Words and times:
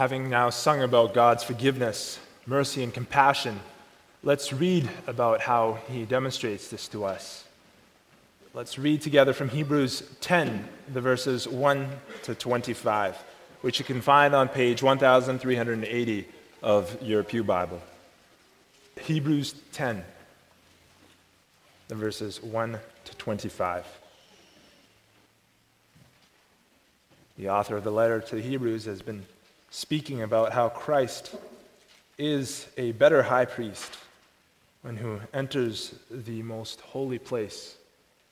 Having 0.00 0.30
now 0.30 0.48
sung 0.48 0.80
about 0.80 1.12
God's 1.12 1.44
forgiveness, 1.44 2.18
mercy, 2.46 2.82
and 2.82 2.94
compassion, 2.94 3.60
let's 4.22 4.50
read 4.50 4.88
about 5.06 5.42
how 5.42 5.76
he 5.90 6.06
demonstrates 6.06 6.68
this 6.68 6.88
to 6.88 7.04
us. 7.04 7.44
Let's 8.54 8.78
read 8.78 9.02
together 9.02 9.34
from 9.34 9.50
Hebrews 9.50 10.02
10, 10.22 10.66
the 10.90 11.02
verses 11.02 11.46
1 11.46 11.86
to 12.22 12.34
25, 12.34 13.14
which 13.60 13.78
you 13.78 13.84
can 13.84 14.00
find 14.00 14.34
on 14.34 14.48
page 14.48 14.82
1380 14.82 16.28
of 16.62 17.02
your 17.02 17.22
Pew 17.22 17.44
Bible. 17.44 17.82
Hebrews 19.02 19.54
10, 19.72 20.02
the 21.88 21.94
verses 21.94 22.42
1 22.42 22.78
to 23.04 23.16
25. 23.18 23.84
The 27.36 27.50
author 27.50 27.76
of 27.76 27.84
the 27.84 27.92
letter 27.92 28.22
to 28.22 28.36
the 28.36 28.40
Hebrews 28.40 28.86
has 28.86 29.02
been 29.02 29.26
speaking 29.70 30.22
about 30.22 30.52
how 30.52 30.68
Christ 30.68 31.34
is 32.18 32.66
a 32.76 32.92
better 32.92 33.22
high 33.22 33.44
priest 33.44 33.96
when 34.82 34.96
who 34.96 35.20
enters 35.32 35.94
the 36.10 36.42
most 36.42 36.80
holy 36.80 37.18
place, 37.18 37.76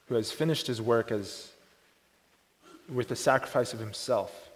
who 0.08 0.16
has 0.16 0.32
finished 0.32 0.66
his 0.66 0.82
work 0.82 1.12
as 1.12 1.50
with 2.88 3.08
the 3.08 3.16
sacrifice 3.16 3.72
of 3.72 3.78
himself. 3.78 4.48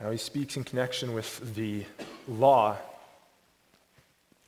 Now 0.00 0.10
he 0.10 0.16
speaks 0.16 0.56
in 0.56 0.64
connection 0.64 1.12
with 1.12 1.54
the 1.54 1.84
law. 2.26 2.76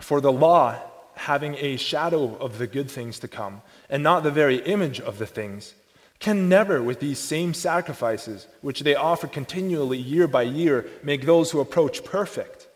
For 0.01 0.21
the 0.21 0.33
law, 0.33 0.79
having 1.15 1.55
a 1.57 1.77
shadow 1.77 2.37
of 2.37 2.59
the 2.59 2.67
good 2.67 2.91
things 2.91 3.19
to 3.21 3.29
come, 3.29 3.61
and 3.91 4.03
not 4.03 4.23
the 4.23 4.31
very 4.31 4.57
image 4.57 4.99
of 4.99 5.19
the 5.19 5.27
things, 5.27 5.75
can 6.23 6.49
never, 6.49 6.81
with 6.81 7.01
these 7.01 7.19
same 7.19 7.53
sacrifices, 7.53 8.47
which 8.61 8.81
they 8.81 8.95
offer 8.95 9.27
continually 9.27 9.99
year 9.99 10.29
by 10.29 10.43
year, 10.43 10.87
make 11.03 11.27
those 11.27 11.51
who 11.51 11.59
approach 11.59 12.05
perfect. 12.05 12.69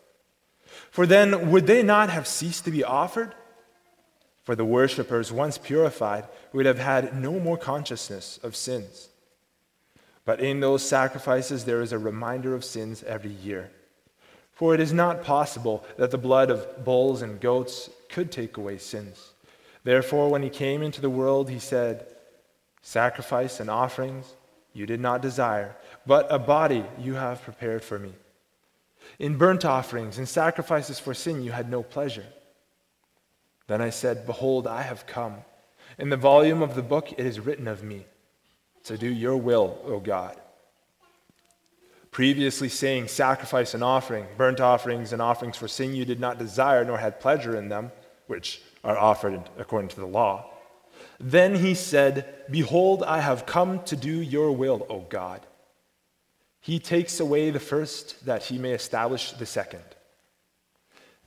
For 0.91 1.07
then, 1.07 1.49
would 1.49 1.65
they 1.65 1.81
not 1.81 2.09
have 2.09 2.27
ceased 2.27 2.65
to 2.65 2.71
be 2.71 2.83
offered? 2.83 3.33
For 4.43 4.53
the 4.53 4.65
worshippers, 4.65 5.31
once 5.31 5.57
purified, 5.57 6.25
would 6.51 6.65
have 6.65 6.77
had 6.77 7.15
no 7.15 7.39
more 7.39 7.57
consciousness 7.57 8.37
of 8.43 8.53
sins. 8.53 9.07
But 10.25 10.41
in 10.41 10.59
those 10.59 10.83
sacrifices, 10.83 11.63
there 11.63 11.81
is 11.81 11.93
a 11.93 11.97
reminder 11.97 12.53
of 12.53 12.65
sins 12.65 13.01
every 13.03 13.31
year. 13.31 13.71
For 14.51 14.73
it 14.73 14.81
is 14.81 14.91
not 14.91 15.23
possible 15.23 15.85
that 15.95 16.11
the 16.11 16.17
blood 16.17 16.49
of 16.49 16.83
bulls 16.83 17.21
and 17.21 17.39
goats 17.39 17.89
could 18.09 18.29
take 18.29 18.57
away 18.57 18.77
sins. 18.77 19.31
Therefore, 19.85 20.27
when 20.29 20.43
he 20.43 20.49
came 20.49 20.81
into 20.81 20.99
the 20.99 21.09
world, 21.09 21.49
he 21.49 21.59
said, 21.59 22.07
Sacrifice 22.87 23.59
and 23.59 23.69
offerings 23.69 24.33
you 24.71 24.85
did 24.85 25.01
not 25.01 25.21
desire, 25.21 25.75
but 26.05 26.25
a 26.29 26.39
body 26.39 26.85
you 26.97 27.15
have 27.15 27.41
prepared 27.41 27.83
for 27.83 27.99
me. 27.99 28.13
In 29.19 29.37
burnt 29.37 29.65
offerings 29.65 30.17
and 30.17 30.25
sacrifices 30.25 30.97
for 30.97 31.13
sin 31.13 31.41
you 31.41 31.51
had 31.51 31.69
no 31.69 31.83
pleasure. 31.83 32.25
Then 33.67 33.81
I 33.81 33.89
said, 33.89 34.25
Behold, 34.25 34.67
I 34.67 34.83
have 34.83 35.05
come. 35.05 35.35
In 35.99 36.07
the 36.07 36.15
volume 36.15 36.61
of 36.61 36.75
the 36.75 36.81
book 36.81 37.11
it 37.11 37.25
is 37.25 37.41
written 37.41 37.67
of 37.67 37.83
me, 37.83 38.05
to 38.85 38.97
do 38.97 39.09
your 39.09 39.35
will, 39.35 39.77
O 39.83 39.99
God. 39.99 40.39
Previously 42.11 42.69
saying, 42.69 43.09
Sacrifice 43.09 43.73
and 43.73 43.83
offering, 43.83 44.27
burnt 44.37 44.61
offerings 44.61 45.11
and 45.11 45.21
offerings 45.21 45.57
for 45.57 45.67
sin 45.67 45.93
you 45.93 46.05
did 46.05 46.21
not 46.21 46.39
desire, 46.39 46.85
nor 46.85 46.97
had 46.97 47.19
pleasure 47.19 47.57
in 47.57 47.67
them, 47.67 47.91
which 48.27 48.61
are 48.85 48.97
offered 48.97 49.49
according 49.57 49.89
to 49.89 49.99
the 49.99 50.07
law. 50.07 50.53
Then 51.19 51.55
he 51.55 51.73
said, 51.73 52.33
Behold, 52.49 53.03
I 53.03 53.19
have 53.21 53.45
come 53.45 53.83
to 53.83 53.95
do 53.95 54.21
your 54.21 54.51
will, 54.51 54.85
O 54.89 55.01
God. 55.01 55.41
He 56.61 56.79
takes 56.79 57.19
away 57.19 57.49
the 57.49 57.59
first 57.59 58.25
that 58.25 58.43
he 58.43 58.57
may 58.57 58.73
establish 58.73 59.31
the 59.31 59.45
second. 59.45 59.83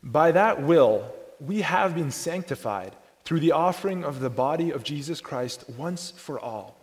By 0.03 0.33
that 0.33 0.63
will, 0.63 1.13
we 1.41 1.63
have 1.63 1.95
been 1.95 2.11
sanctified 2.11 2.95
through 3.25 3.41
the 3.41 3.53
offering 3.53 4.05
of 4.05 4.21
the 4.21 4.31
body 4.31 4.71
of 4.71 4.85
Jesus 4.85 5.21
Christ 5.21 5.65
once 5.77 6.11
for 6.11 6.39
all. 6.39 6.77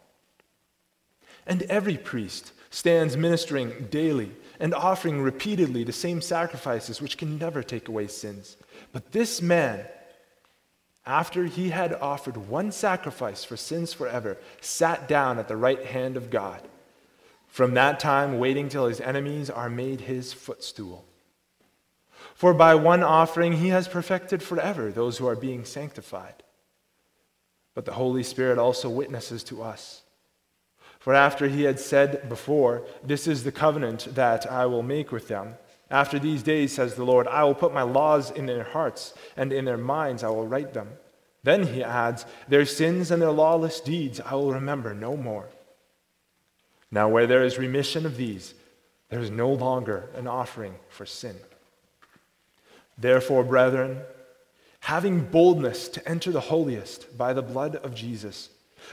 And 1.46 1.64
every 1.64 1.98
priest 1.98 2.52
stands 2.70 3.16
ministering 3.16 3.88
daily 3.90 4.32
and 4.60 4.74
offering 4.74 5.22
repeatedly 5.22 5.84
the 5.84 5.94
same 5.94 6.22
sacrifices 6.22 7.02
which 7.02 7.18
can 7.18 7.38
never 7.38 7.64
take 7.64 7.88
away 7.88 8.08
sins. 8.08 8.58
But 8.92 9.12
this 9.12 9.42
man, 9.42 9.86
after 11.08 11.46
he 11.46 11.70
had 11.70 11.94
offered 11.94 12.36
one 12.36 12.70
sacrifice 12.72 13.46
for 13.46 13.56
sins 13.56 13.94
forever, 13.94 14.38
sat 14.60 15.08
down 15.08 15.40
at 15.40 15.48
the 15.48 15.56
right 15.56 15.86
hand 15.86 16.18
of 16.18 16.30
God. 16.30 16.62
From 17.48 17.74
that 17.76 18.00
time, 18.00 18.40
waiting 18.40 18.68
till 18.68 18.88
his 18.88 19.00
enemies 19.00 19.50
are 19.50 19.70
made 19.70 20.02
his 20.02 20.34
footstool. 20.34 21.06
For 22.36 22.54
by 22.54 22.76
one 22.76 23.04
offering 23.04 23.54
he 23.54 23.70
has 23.70 23.88
perfected 23.88 24.44
forever 24.44 24.92
those 24.92 25.18
who 25.18 25.28
are 25.28 25.36
being 25.36 25.64
sanctified. 25.64 26.44
But 27.74 27.86
the 27.86 27.94
Holy 27.94 28.22
Spirit 28.22 28.60
also 28.60 28.90
witnesses 28.90 29.44
to 29.46 29.64
us. 29.64 30.04
For 31.00 31.14
after 31.14 31.48
he 31.48 31.64
had 31.64 31.80
said 31.80 32.28
before, 32.28 32.86
This 33.02 33.28
is 33.28 33.46
the 33.46 33.52
covenant 33.52 34.14
that 34.16 34.52
I 34.52 34.66
will 34.66 34.84
make 34.84 35.14
with 35.14 35.30
them 35.30 35.56
after 35.90 36.20
these 36.20 36.44
days, 36.44 36.74
says 36.74 36.96
the 36.96 37.06
Lord, 37.06 37.28
I 37.28 37.44
will 37.44 37.56
put 37.56 37.74
my 37.74 37.84
laws 37.84 38.32
in 38.32 38.46
their 38.46 38.64
hearts, 38.64 39.14
and 39.38 39.54
in 39.54 39.66
their 39.66 39.78
minds 39.78 40.24
I 40.24 40.30
will 40.30 40.48
write 40.48 40.74
them. 40.74 40.90
Then 41.44 41.68
he 41.68 41.84
adds, 41.84 42.26
Their 42.50 42.66
sins 42.66 43.10
and 43.10 43.22
their 43.22 43.32
lawless 43.32 43.80
deeds 43.80 44.20
I 44.20 44.36
will 44.36 44.54
remember 44.54 44.94
no 44.94 45.16
more. 45.16 45.48
Now, 46.92 47.08
where 47.08 47.28
there 47.28 47.44
is 47.44 47.58
remission 47.58 48.06
of 48.06 48.18
these, 48.18 48.54
there 49.10 49.20
is 49.20 49.32
no 49.32 49.52
longer 49.52 50.10
an 50.16 50.28
offering 50.28 50.76
for 50.90 51.06
sin. 51.06 51.36
Therefore, 52.98 53.44
brethren, 53.44 54.02
having 54.82 55.22
boldness 55.22 55.88
to 55.90 56.08
enter 56.08 56.32
the 56.32 56.42
holiest 56.42 57.18
by 57.18 57.32
the 57.32 57.42
blood 57.42 57.78
of 57.78 57.96
Jesus, 57.96 58.50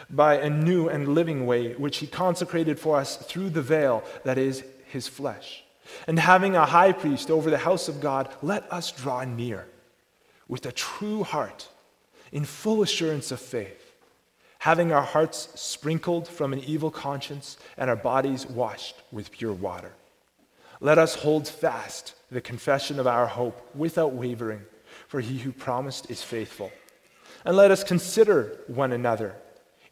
by 0.08 0.36
a 0.36 0.50
new 0.50 0.88
and 0.88 1.08
living 1.08 1.46
way 1.46 1.74
which 1.74 1.98
he 1.98 2.06
consecrated 2.06 2.78
for 2.78 2.96
us 2.96 3.16
through 3.16 3.50
the 3.50 3.62
veil 3.62 4.04
that 4.24 4.38
is 4.38 4.62
his 4.86 5.08
flesh 5.08 5.64
and 6.06 6.18
having 6.18 6.56
a 6.56 6.66
high 6.66 6.92
priest 6.92 7.30
over 7.30 7.50
the 7.50 7.58
house 7.58 7.88
of 7.88 8.00
God, 8.00 8.32
let 8.42 8.70
us 8.72 8.90
draw 8.90 9.24
near 9.24 9.66
with 10.48 10.66
a 10.66 10.72
true 10.72 11.22
heart, 11.22 11.68
in 12.32 12.44
full 12.44 12.82
assurance 12.82 13.30
of 13.30 13.40
faith, 13.40 13.92
having 14.58 14.92
our 14.92 15.02
hearts 15.02 15.48
sprinkled 15.54 16.26
from 16.26 16.52
an 16.52 16.58
evil 16.60 16.90
conscience 16.90 17.56
and 17.76 17.88
our 17.88 17.96
bodies 17.96 18.46
washed 18.46 18.96
with 19.12 19.30
pure 19.30 19.52
water. 19.52 19.92
Let 20.80 20.98
us 20.98 21.14
hold 21.14 21.48
fast 21.48 22.14
the 22.30 22.40
confession 22.40 22.98
of 22.98 23.06
our 23.06 23.26
hope 23.26 23.74
without 23.74 24.12
wavering, 24.12 24.62
for 25.06 25.20
he 25.20 25.38
who 25.38 25.52
promised 25.52 26.10
is 26.10 26.22
faithful. 26.22 26.72
And 27.44 27.56
let 27.56 27.70
us 27.70 27.84
consider 27.84 28.58
one 28.66 28.92
another 28.92 29.34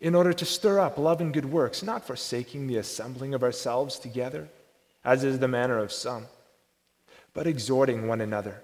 in 0.00 0.14
order 0.14 0.32
to 0.32 0.44
stir 0.44 0.80
up 0.80 0.98
love 0.98 1.20
and 1.20 1.32
good 1.32 1.44
works, 1.44 1.82
not 1.82 2.04
forsaking 2.04 2.66
the 2.66 2.76
assembling 2.76 3.34
of 3.34 3.42
ourselves 3.42 3.98
together 3.98 4.48
as 5.04 5.24
is 5.24 5.38
the 5.38 5.48
manner 5.48 5.78
of 5.78 5.92
some, 5.92 6.26
but 7.34 7.46
exhorting 7.46 8.06
one 8.06 8.20
another, 8.20 8.60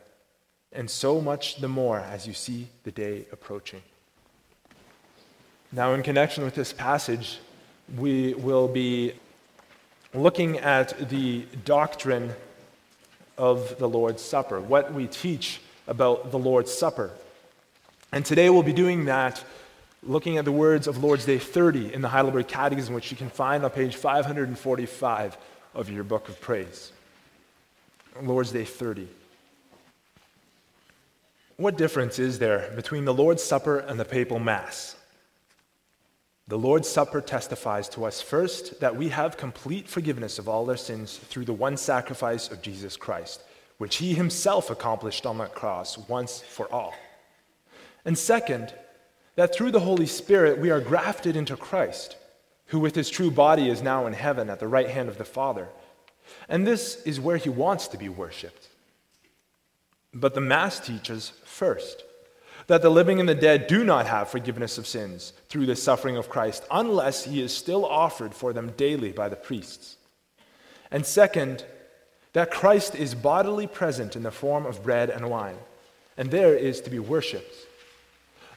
and 0.73 0.91
so 0.91 1.21
much 1.21 1.57
the 1.57 1.69
more 1.69 1.99
as 1.99 2.27
you 2.27 2.33
see 2.33 2.69
the 2.85 2.93
day 2.93 3.25
approaching. 3.33 3.83
Now, 5.73 5.93
in 5.95 6.03
connection 6.03 6.45
with 6.45 6.55
this 6.55 6.73
passage, 6.73 7.39
we 7.97 8.35
will 8.35 8.69
be 8.69 9.13
looking 10.15 10.59
at 10.59 11.11
the 11.11 11.45
doctrine 11.65 12.35
of 13.37 13.79
the 13.79 13.89
Lord's 13.89 14.23
Supper, 14.23 14.61
what 14.61 14.93
we 14.93 15.07
teach 15.07 15.61
about 15.87 16.31
the 16.31 16.39
Lord's 16.39 16.73
Supper. 16.73 17.11
And 18.13 18.25
today 18.25 18.49
we'll 18.51 18.63
be 18.63 18.73
doing 18.73 19.07
that 19.07 19.45
looking 20.03 20.39
at 20.39 20.45
the 20.45 20.53
words 20.53 20.87
of 20.87 21.03
Lord's 21.03 21.27
Day 21.27 21.39
30 21.39 21.93
in 21.93 22.03
the 22.03 22.09
Heidelberg 22.09 22.49
Catechism, 22.49 22.95
which 22.95 23.11
you 23.11 23.17
can 23.17 23.31
find 23.31 23.65
on 23.65 23.71
page 23.71 23.97
545 23.97 25.37
of 25.79 25.89
your 25.89 26.03
book 26.03 26.29
of 26.29 26.41
praise. 26.41 26.91
Lord's 28.21 28.51
Day 28.51 28.65
30. 28.65 29.07
What 31.57 31.79
difference 31.79 32.19
is 32.19 32.41
there 32.41 32.73
between 32.75 33.05
the 33.05 33.15
Lord's 33.15 33.45
Supper 33.45 33.79
and 33.79 33.99
the 33.99 34.05
papal 34.05 34.41
Mass? 34.41 34.97
The 36.49 36.59
Lord's 36.59 36.89
Supper 36.89 37.21
testifies 37.21 37.89
to 37.91 38.07
us 38.07 38.21
first 38.21 38.81
that 38.81 38.97
we 38.97 39.11
have 39.11 39.37
complete 39.37 39.87
forgiveness 39.87 40.41
of 40.41 40.49
all 40.49 40.69
our 40.69 40.77
sins 40.77 41.17
through 41.17 41.45
the 41.45 41.53
one 41.53 41.77
sacrifice 41.77 42.51
of 42.51 42.61
Jesus 42.61 42.97
Christ, 42.97 43.45
which 43.79 43.97
he 43.97 44.15
himself 44.15 44.71
accomplished 44.71 45.27
on 45.27 45.39
the 45.39 45.47
cross 45.47 45.97
once 46.09 46.41
for 46.41 46.67
all. 46.73 46.95
And 48.05 48.19
second, 48.19 48.75
that 49.37 49.55
through 49.55 49.71
the 49.71 49.81
Holy 49.81 50.07
Spirit 50.07 50.59
we 50.59 50.73
are 50.73 50.81
grafted 50.81 51.37
into 51.37 51.57
Christ 51.57 52.17
who 52.69 52.79
with 52.79 52.95
his 52.95 53.11
true 53.11 53.31
body 53.31 53.69
is 53.69 53.83
now 53.83 54.07
in 54.07 54.13
heaven 54.13 54.49
at 54.49 54.61
the 54.61 54.69
right 54.69 54.89
hand 54.89 55.09
of 55.09 55.19
the 55.19 55.25
Father. 55.25 55.69
And 56.49 56.67
this 56.67 57.03
is 57.03 57.21
where 57.21 57.37
he 57.37 57.49
wants 57.49 57.89
to 57.89 57.99
be 57.99 58.09
worshiped. 58.09 58.69
But 60.15 60.35
the 60.35 60.41
Mass 60.41 60.81
teaches 60.81 61.33
first 61.45 62.05
that 62.67 62.83
the 62.83 62.91
living 62.91 63.19
and 63.21 63.29
the 63.29 63.35
dead 63.35 63.67
do 63.67 63.83
not 63.83 64.07
have 64.07 64.29
forgiveness 64.29 64.77
of 64.77 64.87
sins 64.87 65.33
through 65.49 65.67
the 65.67 65.77
suffering 65.77 66.17
of 66.17 66.29
Christ 66.29 66.65
unless 66.71 67.25
he 67.25 67.41
is 67.41 67.55
still 67.55 67.85
offered 67.85 68.35
for 68.35 68.53
them 68.53 68.73
daily 68.77 69.13
by 69.13 69.29
the 69.29 69.37
priests. 69.37 69.97
And 70.91 71.05
second, 71.05 71.65
that 72.35 72.51
Christ 72.51 72.95
is 72.95 73.15
bodily 73.15 73.67
present 73.67 74.17
in 74.17 74.23
the 74.23 74.31
form 74.31 74.67
of 74.67 74.83
bread 74.83 75.09
and 75.09 75.31
wine, 75.31 75.57
and 76.17 76.31
there 76.31 76.55
is 76.55 76.81
to 76.83 76.91
be 76.91 76.99
worshiped. 76.99 77.68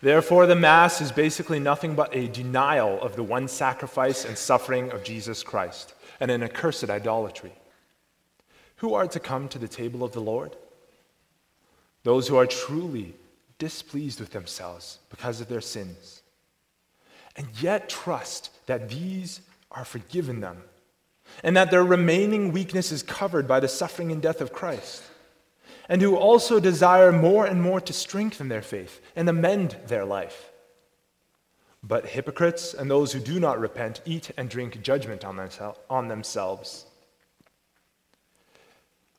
Therefore, 0.02 0.48
the 0.48 0.56
Mass 0.56 1.00
is 1.00 1.12
basically 1.12 1.60
nothing 1.60 1.94
but 1.94 2.16
a 2.16 2.28
denial 2.28 3.00
of 3.02 3.16
the 3.16 3.24
one 3.24 3.48
sacrifice 3.48 4.26
and 4.26 4.36
suffering 4.36 4.92
of 4.92 5.04
Jesus 5.04 5.44
Christ, 5.44 5.94
and 6.20 6.32
an 6.32 6.42
accursed 6.42 6.90
idolatry. 6.90 7.54
Who 8.78 8.96
are 8.96 9.08
to 9.08 9.20
come 9.20 9.48
to 9.50 9.60
the 9.60 9.68
table 9.68 10.04
of 10.04 10.12
the 10.12 10.20
Lord? 10.20 10.56
Those 12.04 12.28
who 12.28 12.36
are 12.36 12.48
truly 12.48 13.14
displeased 13.60 14.20
with 14.20 14.32
themselves 14.32 14.98
because 15.12 15.40
of 15.40 15.50
their 15.50 15.62
sins, 15.62 16.24
and 17.36 17.48
yet 17.62 17.88
trust 17.88 18.50
that 18.66 18.90
these 18.90 19.42
are 19.70 19.86
forgiven 19.86 20.42
them, 20.42 20.64
and 21.44 21.56
that 21.56 21.70
their 21.70 21.84
remaining 21.84 22.52
weakness 22.52 22.92
is 22.92 23.04
covered 23.04 23.48
by 23.48 23.60
the 23.60 23.68
suffering 23.68 24.12
and 24.12 24.20
death 24.20 24.42
of 24.42 24.52
Christ 24.52 25.04
and 25.92 26.02
who 26.02 26.16
also 26.16 26.58
desire 26.58 27.12
more 27.12 27.46
and 27.46 27.62
more 27.62 27.82
to 27.82 27.92
strengthen 27.92 28.48
their 28.48 28.62
faith 28.62 29.02
and 29.14 29.28
amend 29.28 29.76
their 29.88 30.06
life. 30.06 30.50
But 31.84 32.06
hypocrites 32.06 32.74
and 32.74 32.90
those 32.90 33.12
who 33.12 33.20
do 33.20 33.42
not 33.42 33.60
repent 33.60 34.00
eat 34.06 34.32
and 34.38 34.50
drink 34.50 34.82
judgment 34.82 35.26
on, 35.26 35.38
on 35.90 36.08
themselves. 36.08 36.86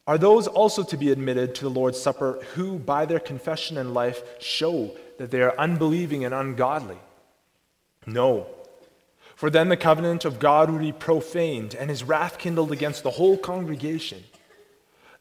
Are 0.06 0.16
those 0.16 0.46
also 0.46 0.82
to 0.82 0.96
be 0.96 1.12
admitted 1.12 1.54
to 1.56 1.64
the 1.64 1.69
Lord's 1.69 2.00
Supper 2.00 2.42
who, 2.54 2.78
by 2.78 3.04
their 3.04 3.20
confession 3.20 3.76
and 3.76 3.92
life, 3.92 4.22
show 4.40 4.96
that 5.19 5.30
they 5.30 5.42
are 5.42 5.54
unbelieving 5.58 6.24
and 6.24 6.32
ungodly? 6.32 6.98
No. 8.06 8.46
For 9.36 9.50
then 9.50 9.69
the 9.69 9.76
covenant 9.76 10.24
of 10.24 10.38
God 10.38 10.70
would 10.70 10.80
be 10.80 10.92
profaned 10.92 11.74
and 11.74 11.90
his 11.90 12.02
wrath 12.02 12.38
kindled 12.38 12.72
against 12.72 13.02
the 13.02 13.10
whole 13.10 13.36
congregation. 13.36 14.24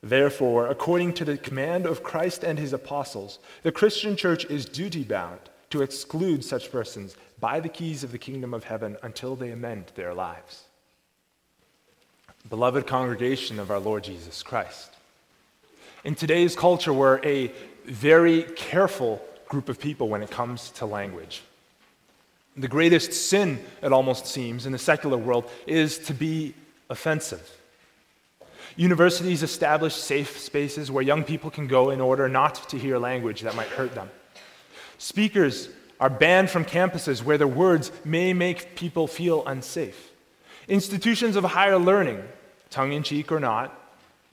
Therefore, 0.04 0.68
according 0.68 1.14
to 1.14 1.26
the 1.26 1.38
command 1.38 1.86
of 1.86 2.04
Christ 2.04 2.44
and 2.44 2.58
his 2.58 2.74
apostles, 2.74 3.38
the 3.62 3.72
Christian 3.72 4.16
church 4.16 4.46
is 4.46 4.66
duty 4.66 5.04
bound 5.04 5.40
to 5.70 5.84
exclude 5.84 6.44
such 6.44 6.72
persons 6.72 7.16
by 7.40 7.60
the 7.60 7.70
keys 7.70 8.04
of 8.04 8.12
the 8.12 8.18
kingdom 8.18 8.54
of 8.54 8.64
heaven 8.64 8.98
until 9.04 9.36
they 9.36 9.52
amend 9.52 9.86
their 9.96 10.14
lives. 10.14 10.64
Beloved 12.50 12.88
congregation 12.88 13.60
of 13.60 13.70
our 13.70 13.80
Lord 13.80 14.04
Jesus 14.04 14.42
Christ, 14.42 14.92
in 16.04 16.16
today's 16.16 16.56
culture, 16.56 16.92
we're 16.92 17.24
a 17.24 17.52
very 17.86 18.44
careful 18.44 19.22
group 19.48 19.70
of 19.70 19.80
people 19.80 20.10
when 20.10 20.24
it 20.24 20.32
comes 20.32 20.72
to 20.72 20.88
language. 20.88 21.44
The 22.58 22.68
greatest 22.68 23.14
sin, 23.14 23.64
it 23.84 23.94
almost 23.94 24.26
seems, 24.26 24.66
in 24.66 24.72
the 24.72 24.80
secular 24.80 25.18
world 25.18 25.50
is 25.68 26.00
to 26.00 26.14
be 26.14 26.56
offensive. 26.90 27.48
Universities 28.76 29.44
establish 29.44 29.96
safe 29.96 30.40
spaces 30.40 30.90
where 30.90 31.04
young 31.04 31.24
people 31.24 31.52
can 31.52 31.68
go 31.68 31.90
in 31.90 32.02
order 32.02 32.30
not 32.30 32.70
to 32.70 32.78
hear 32.78 32.98
language 32.98 33.42
that 33.42 33.56
might 33.56 33.68
hurt 33.68 33.94
them. 33.94 34.10
Speakers 34.98 35.70
are 36.00 36.10
banned 36.10 36.50
from 36.50 36.66
campuses 36.66 37.24
where 37.24 37.38
their 37.38 37.48
words 37.48 37.92
may 38.04 38.34
make 38.34 38.76
people 38.76 39.08
feel 39.08 39.46
unsafe. 39.46 40.12
Institutions 40.68 41.36
of 41.36 41.44
higher 41.44 41.78
learning, 41.78 42.24
tongue 42.70 42.94
in 42.94 43.04
cheek 43.04 43.32
or 43.32 43.40
not, 43.40 43.78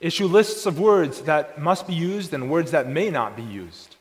issue 0.00 0.26
lists 0.26 0.66
of 0.66 0.78
words 0.78 1.22
that 1.22 1.60
must 1.60 1.86
be 1.86 1.94
used 1.94 2.32
and 2.32 2.50
words 2.50 2.70
that 2.70 2.88
may 2.88 3.10
not 3.10 3.36
be 3.36 3.42
used. 3.42 3.96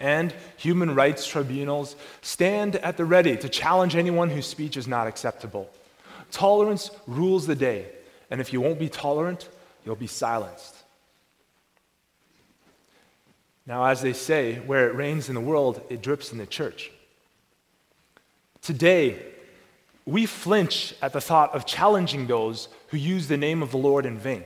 And 0.00 0.32
human 0.56 0.94
rights 0.94 1.26
tribunals 1.26 1.96
stand 2.22 2.76
at 2.76 2.96
the 2.96 3.04
ready 3.04 3.36
to 3.36 3.48
challenge 3.48 3.96
anyone 3.96 4.30
whose 4.30 4.46
speech 4.46 4.76
is 4.76 4.86
not 4.86 5.08
acceptable. 5.08 5.68
Tolerance 6.30 6.90
rules 7.06 7.46
the 7.46 7.56
day, 7.56 7.86
and 8.30 8.40
if 8.40 8.52
you 8.52 8.60
won't 8.60 8.78
be 8.78 8.88
tolerant, 8.88 9.48
you'll 9.84 9.96
be 9.96 10.06
silenced. 10.06 10.74
Now, 13.66 13.84
as 13.84 14.00
they 14.00 14.14
say, 14.14 14.56
where 14.60 14.88
it 14.88 14.94
rains 14.94 15.28
in 15.28 15.34
the 15.34 15.40
world, 15.40 15.82
it 15.90 16.02
drips 16.02 16.32
in 16.32 16.38
the 16.38 16.46
church. 16.46 16.90
Today, 18.62 19.22
we 20.06 20.24
flinch 20.24 20.94
at 21.02 21.12
the 21.12 21.20
thought 21.20 21.54
of 21.54 21.66
challenging 21.66 22.26
those 22.26 22.68
who 22.88 22.96
use 22.96 23.28
the 23.28 23.36
name 23.36 23.62
of 23.62 23.70
the 23.70 23.76
Lord 23.76 24.06
in 24.06 24.18
vain. 24.18 24.44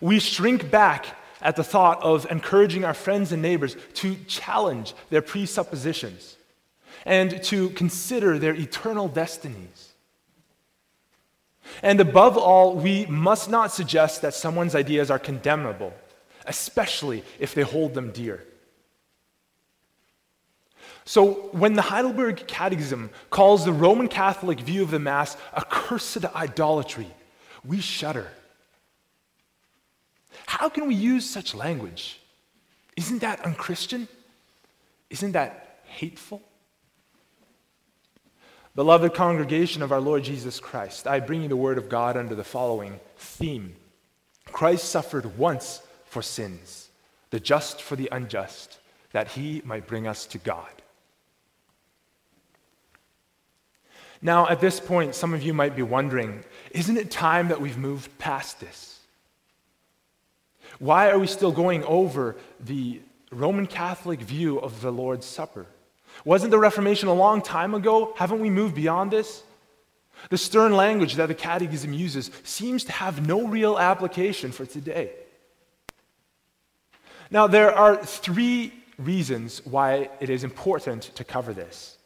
We 0.00 0.20
shrink 0.20 0.70
back 0.70 1.06
at 1.42 1.56
the 1.56 1.64
thought 1.64 2.02
of 2.02 2.26
encouraging 2.30 2.84
our 2.84 2.94
friends 2.94 3.30
and 3.30 3.42
neighbors 3.42 3.76
to 3.94 4.16
challenge 4.26 4.94
their 5.10 5.22
presuppositions 5.22 6.36
and 7.04 7.42
to 7.44 7.70
consider 7.70 8.38
their 8.38 8.54
eternal 8.54 9.08
destinies. 9.08 9.91
And 11.80 12.00
above 12.00 12.36
all, 12.36 12.74
we 12.74 13.06
must 13.06 13.48
not 13.48 13.72
suggest 13.72 14.22
that 14.22 14.34
someone's 14.34 14.74
ideas 14.74 15.10
are 15.10 15.18
condemnable, 15.18 15.92
especially 16.46 17.24
if 17.38 17.54
they 17.54 17.62
hold 17.62 17.94
them 17.94 18.10
dear. 18.10 18.44
So, 21.04 21.48
when 21.52 21.74
the 21.74 21.82
Heidelberg 21.82 22.46
Catechism 22.46 23.10
calls 23.30 23.64
the 23.64 23.72
Roman 23.72 24.08
Catholic 24.08 24.60
view 24.60 24.82
of 24.82 24.90
the 24.90 25.00
Mass 25.00 25.36
a 25.52 25.64
cursed 25.64 26.24
idolatry, 26.24 27.08
we 27.64 27.80
shudder. 27.80 28.28
How 30.46 30.68
can 30.68 30.86
we 30.86 30.94
use 30.94 31.28
such 31.28 31.54
language? 31.54 32.20
Isn't 32.96 33.20
that 33.20 33.40
unchristian? 33.40 34.06
Isn't 35.10 35.32
that 35.32 35.80
hateful? 35.84 36.42
Beloved 38.74 39.12
congregation 39.12 39.82
of 39.82 39.92
our 39.92 40.00
Lord 40.00 40.24
Jesus 40.24 40.58
Christ, 40.58 41.06
I 41.06 41.20
bring 41.20 41.42
you 41.42 41.48
the 41.48 41.56
word 41.56 41.76
of 41.76 41.90
God 41.90 42.16
under 42.16 42.34
the 42.34 42.44
following 42.44 42.98
theme 43.16 43.76
Christ 44.46 44.88
suffered 44.88 45.38
once 45.38 45.82
for 46.06 46.22
sins, 46.22 46.88
the 47.30 47.40
just 47.40 47.82
for 47.82 47.96
the 47.96 48.08
unjust, 48.10 48.78
that 49.12 49.28
he 49.28 49.62
might 49.64 49.86
bring 49.86 50.06
us 50.06 50.26
to 50.26 50.38
God. 50.38 50.70
Now, 54.22 54.48
at 54.48 54.60
this 54.60 54.80
point, 54.80 55.14
some 55.14 55.34
of 55.34 55.42
you 55.42 55.52
might 55.52 55.76
be 55.76 55.82
wondering 55.82 56.42
isn't 56.70 56.96
it 56.96 57.10
time 57.10 57.48
that 57.48 57.60
we've 57.60 57.78
moved 57.78 58.16
past 58.18 58.58
this? 58.60 59.00
Why 60.78 61.10
are 61.10 61.18
we 61.18 61.26
still 61.26 61.52
going 61.52 61.84
over 61.84 62.36
the 62.58 63.00
Roman 63.30 63.66
Catholic 63.66 64.20
view 64.20 64.58
of 64.58 64.80
the 64.80 64.90
Lord's 64.90 65.26
Supper? 65.26 65.66
Wasn't 66.24 66.50
the 66.50 66.58
Reformation 66.58 67.08
a 67.08 67.14
long 67.14 67.42
time 67.42 67.74
ago? 67.74 68.14
Haven't 68.16 68.40
we 68.40 68.50
moved 68.50 68.74
beyond 68.74 69.10
this? 69.10 69.42
The 70.30 70.38
stern 70.38 70.76
language 70.76 71.16
that 71.16 71.26
the 71.26 71.34
Catechism 71.34 71.92
uses 71.92 72.30
seems 72.44 72.84
to 72.84 72.92
have 72.92 73.26
no 73.26 73.46
real 73.46 73.78
application 73.78 74.52
for 74.52 74.64
today. 74.64 75.10
Now, 77.30 77.46
there 77.46 77.74
are 77.74 77.96
three 77.96 78.72
reasons 78.98 79.62
why 79.64 80.10
it 80.20 80.30
is 80.30 80.44
important 80.44 81.02
to 81.14 81.24
cover 81.24 81.52
this. 81.52 81.96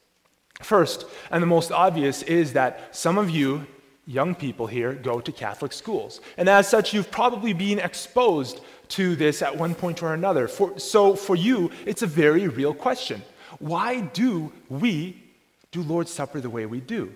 First, 0.62 1.04
and 1.30 1.42
the 1.42 1.46
most 1.46 1.70
obvious, 1.70 2.22
is 2.22 2.54
that 2.54 2.96
some 2.96 3.18
of 3.18 3.28
you, 3.28 3.66
young 4.06 4.34
people 4.34 4.66
here, 4.66 4.94
go 4.94 5.20
to 5.20 5.32
Catholic 5.32 5.72
schools. 5.72 6.20
And 6.38 6.48
as 6.48 6.68
such, 6.68 6.94
you've 6.94 7.10
probably 7.10 7.52
been 7.52 7.80
exposed 7.80 8.60
to 8.88 9.16
this 9.16 9.42
at 9.42 9.56
one 9.56 9.74
point 9.74 10.02
or 10.02 10.14
another. 10.14 10.48
For, 10.48 10.78
so, 10.78 11.14
for 11.14 11.36
you, 11.36 11.70
it's 11.84 12.02
a 12.02 12.06
very 12.06 12.48
real 12.48 12.72
question. 12.72 13.20
Why 13.58 14.00
do 14.00 14.52
we 14.68 15.22
do 15.70 15.82
Lord's 15.82 16.10
Supper 16.10 16.40
the 16.40 16.50
way 16.50 16.66
we 16.66 16.80
do, 16.80 17.12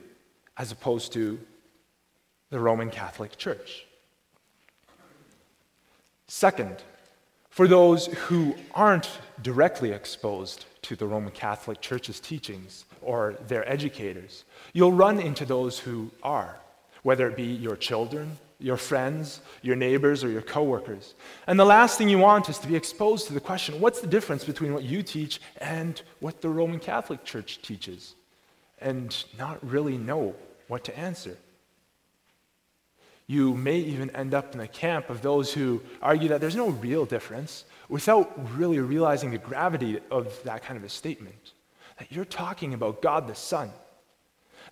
as 0.56 0.72
opposed 0.72 1.12
to 1.12 1.38
the 2.50 2.60
Roman 2.60 2.90
Catholic 2.90 3.36
Church? 3.36 3.86
Second, 6.26 6.76
for 7.48 7.66
those 7.66 8.06
who 8.06 8.54
aren't 8.74 9.10
directly 9.42 9.90
exposed 9.92 10.66
to 10.82 10.96
the 10.96 11.06
Roman 11.06 11.32
Catholic 11.32 11.80
Church's 11.80 12.20
teachings 12.20 12.84
or 13.02 13.34
their 13.48 13.68
educators, 13.70 14.44
you'll 14.72 14.92
run 14.92 15.18
into 15.18 15.44
those 15.44 15.78
who 15.78 16.10
are, 16.22 16.56
whether 17.02 17.28
it 17.28 17.36
be 17.36 17.42
your 17.42 17.76
children 17.76 18.38
your 18.60 18.76
friends, 18.76 19.40
your 19.62 19.76
neighbors, 19.76 20.22
or 20.22 20.30
your 20.30 20.42
coworkers. 20.42 21.14
And 21.46 21.58
the 21.58 21.64
last 21.64 21.98
thing 21.98 22.08
you 22.08 22.18
want 22.18 22.48
is 22.48 22.58
to 22.58 22.68
be 22.68 22.76
exposed 22.76 23.26
to 23.26 23.32
the 23.32 23.40
question 23.40 23.80
what's 23.80 24.00
the 24.00 24.06
difference 24.06 24.44
between 24.44 24.74
what 24.74 24.84
you 24.84 25.02
teach 25.02 25.40
and 25.58 26.00
what 26.20 26.40
the 26.40 26.48
Roman 26.48 26.78
Catholic 26.78 27.24
Church 27.24 27.60
teaches? 27.62 28.14
And 28.80 29.24
not 29.38 29.58
really 29.66 29.98
know 29.98 30.34
what 30.68 30.84
to 30.84 30.98
answer. 30.98 31.36
You 33.26 33.54
may 33.54 33.78
even 33.78 34.10
end 34.10 34.34
up 34.34 34.52
in 34.52 34.58
the 34.58 34.66
camp 34.66 35.10
of 35.10 35.22
those 35.22 35.52
who 35.52 35.82
argue 36.02 36.28
that 36.28 36.40
there's 36.40 36.56
no 36.56 36.70
real 36.70 37.04
difference 37.04 37.64
without 37.88 38.32
really 38.56 38.80
realizing 38.80 39.30
the 39.30 39.38
gravity 39.38 40.00
of 40.10 40.42
that 40.44 40.62
kind 40.62 40.76
of 40.76 40.84
a 40.84 40.88
statement. 40.88 41.52
That 41.98 42.10
you're 42.10 42.24
talking 42.24 42.74
about 42.74 43.02
God 43.02 43.28
the 43.28 43.34
Son 43.34 43.70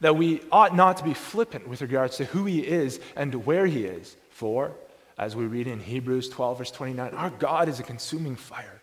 that 0.01 0.17
we 0.17 0.41
ought 0.53 0.75
not 0.75 0.99
to 0.99 1.05
be 1.05 1.15
flippant 1.15 1.69
with 1.69 1.83
regards 1.83 2.17
to 2.19 2.25
who 2.27 2.45
he 2.45 2.61
is 2.61 3.01
and 3.17 3.47
where 3.47 3.67
he 3.67 3.85
is. 3.85 4.17
For, 4.31 4.73
as 5.19 5.35
we 5.35 5.47
read 5.47 5.67
in 5.67 5.81
Hebrews 5.81 6.29
12, 6.29 6.59
verse 6.59 6.71
29, 6.71 7.15
our 7.15 7.31
God 7.31 7.69
is 7.69 7.81
a 7.81 7.83
consuming 7.83 8.37
fire 8.37 8.81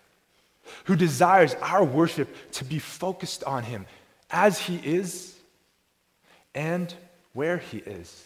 who 0.86 0.96
desires 0.96 1.56
our 1.62 1.84
worship 1.84 2.30
to 2.54 2.66
be 2.66 2.80
focused 2.80 3.44
on 3.44 3.64
him 3.64 3.86
as 4.30 4.60
he 4.60 4.76
is 4.78 5.36
and 6.54 6.94
where 7.34 7.58
he 7.58 7.78
is. 7.78 8.24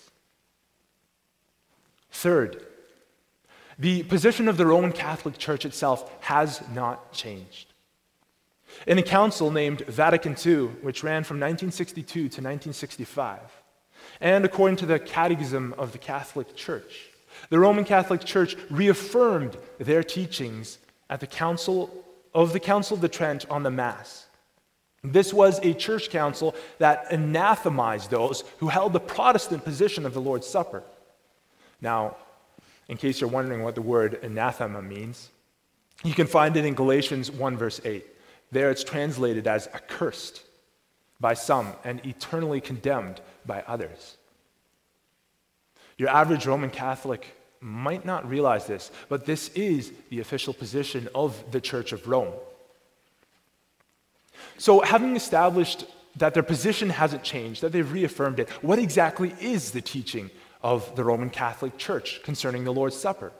Third, 2.12 2.66
the 3.78 4.04
position 4.04 4.48
of 4.48 4.58
the 4.58 4.66
Roman 4.66 4.92
Catholic 4.92 5.38
Church 5.38 5.66
itself 5.66 6.12
has 6.22 6.62
not 6.74 7.14
changed. 7.14 7.69
In 8.88 8.98
a 8.98 9.04
council 9.04 9.52
named 9.52 9.82
Vatican 9.82 10.36
II, 10.44 10.68
which 10.82 11.04
ran 11.04 11.24
from 11.24 11.38
1962 11.38 12.04
to 12.14 12.24
1965, 12.24 13.40
and 14.22 14.46
according 14.46 14.78
to 14.78 14.86
the 14.86 15.00
Catechism 15.00 15.74
of 15.78 15.92
the 15.92 15.98
Catholic 15.98 16.56
Church, 16.56 17.10
the 17.50 17.60
Roman 17.60 17.84
Catholic 17.84 18.24
Church 18.24 18.56
reaffirmed 18.70 19.58
their 19.78 20.04
teachings 20.04 20.80
at 21.10 21.20
the 21.20 21.28
Council 21.28 22.06
of 22.34 22.54
the 22.54 22.60
Council 22.60 22.96
of 22.96 23.02
the 23.02 23.10
Trent 23.10 23.46
on 23.50 23.64
the 23.64 23.72
Mass. 23.72 24.28
This 25.04 25.34
was 25.34 25.60
a 25.60 25.74
church 25.74 26.10
council 26.10 26.56
that 26.78 27.12
anathemized 27.12 28.10
those 28.10 28.44
who 28.60 28.68
held 28.68 28.94
the 28.94 29.00
Protestant 29.00 29.64
position 29.64 30.06
of 30.06 30.14
the 30.14 30.22
Lord's 30.22 30.48
Supper. 30.48 30.84
Now, 31.82 32.18
in 32.90 32.98
case 32.98 33.22
you're 33.22 33.30
wondering 33.30 33.64
what 33.64 33.76
the 33.76 33.82
word 33.82 34.20
anathema 34.24 34.82
means, 34.82 35.30
you 36.04 36.14
can 36.14 36.28
find 36.28 36.56
it 36.58 36.66
in 36.66 36.74
Galatians 36.74 37.32
1, 37.32 37.58
verse 37.58 37.80
8. 37.84 38.06
There 38.52 38.72
it's 38.72 38.84
translated 38.84 39.48
as 39.48 39.68
accursed 39.68 40.44
by 41.20 41.34
some 41.34 41.74
and 41.84 42.06
eternally 42.06 42.62
condemned 42.62 43.22
by 43.46 43.64
others. 43.68 44.18
Your 45.98 46.10
average 46.10 46.46
Roman 46.46 46.70
Catholic 46.70 47.36
might 47.62 48.06
not 48.06 48.28
realize 48.28 48.66
this, 48.66 48.90
but 49.10 49.26
this 49.26 49.50
is 49.50 49.92
the 50.10 50.22
official 50.22 50.54
position 50.54 51.10
of 51.14 51.52
the 51.52 51.60
Church 51.60 51.92
of 51.92 52.08
Rome. 52.08 52.34
So, 54.58 54.80
having 54.80 55.16
established 55.18 55.86
that 56.16 56.34
their 56.34 56.44
position 56.44 56.90
hasn't 56.90 57.24
changed, 57.24 57.62
that 57.62 57.74
they've 57.74 57.92
reaffirmed 57.92 58.40
it, 58.40 58.50
what 58.64 58.80
exactly 58.80 59.36
is 59.42 59.72
the 59.72 59.82
teaching 59.82 60.32
of 60.62 60.96
the 60.96 61.04
Roman 61.04 61.30
Catholic 61.30 61.78
Church 61.78 62.22
concerning 62.24 62.64
the 62.64 62.74
Lord's 62.74 62.96
Supper? 62.96 63.32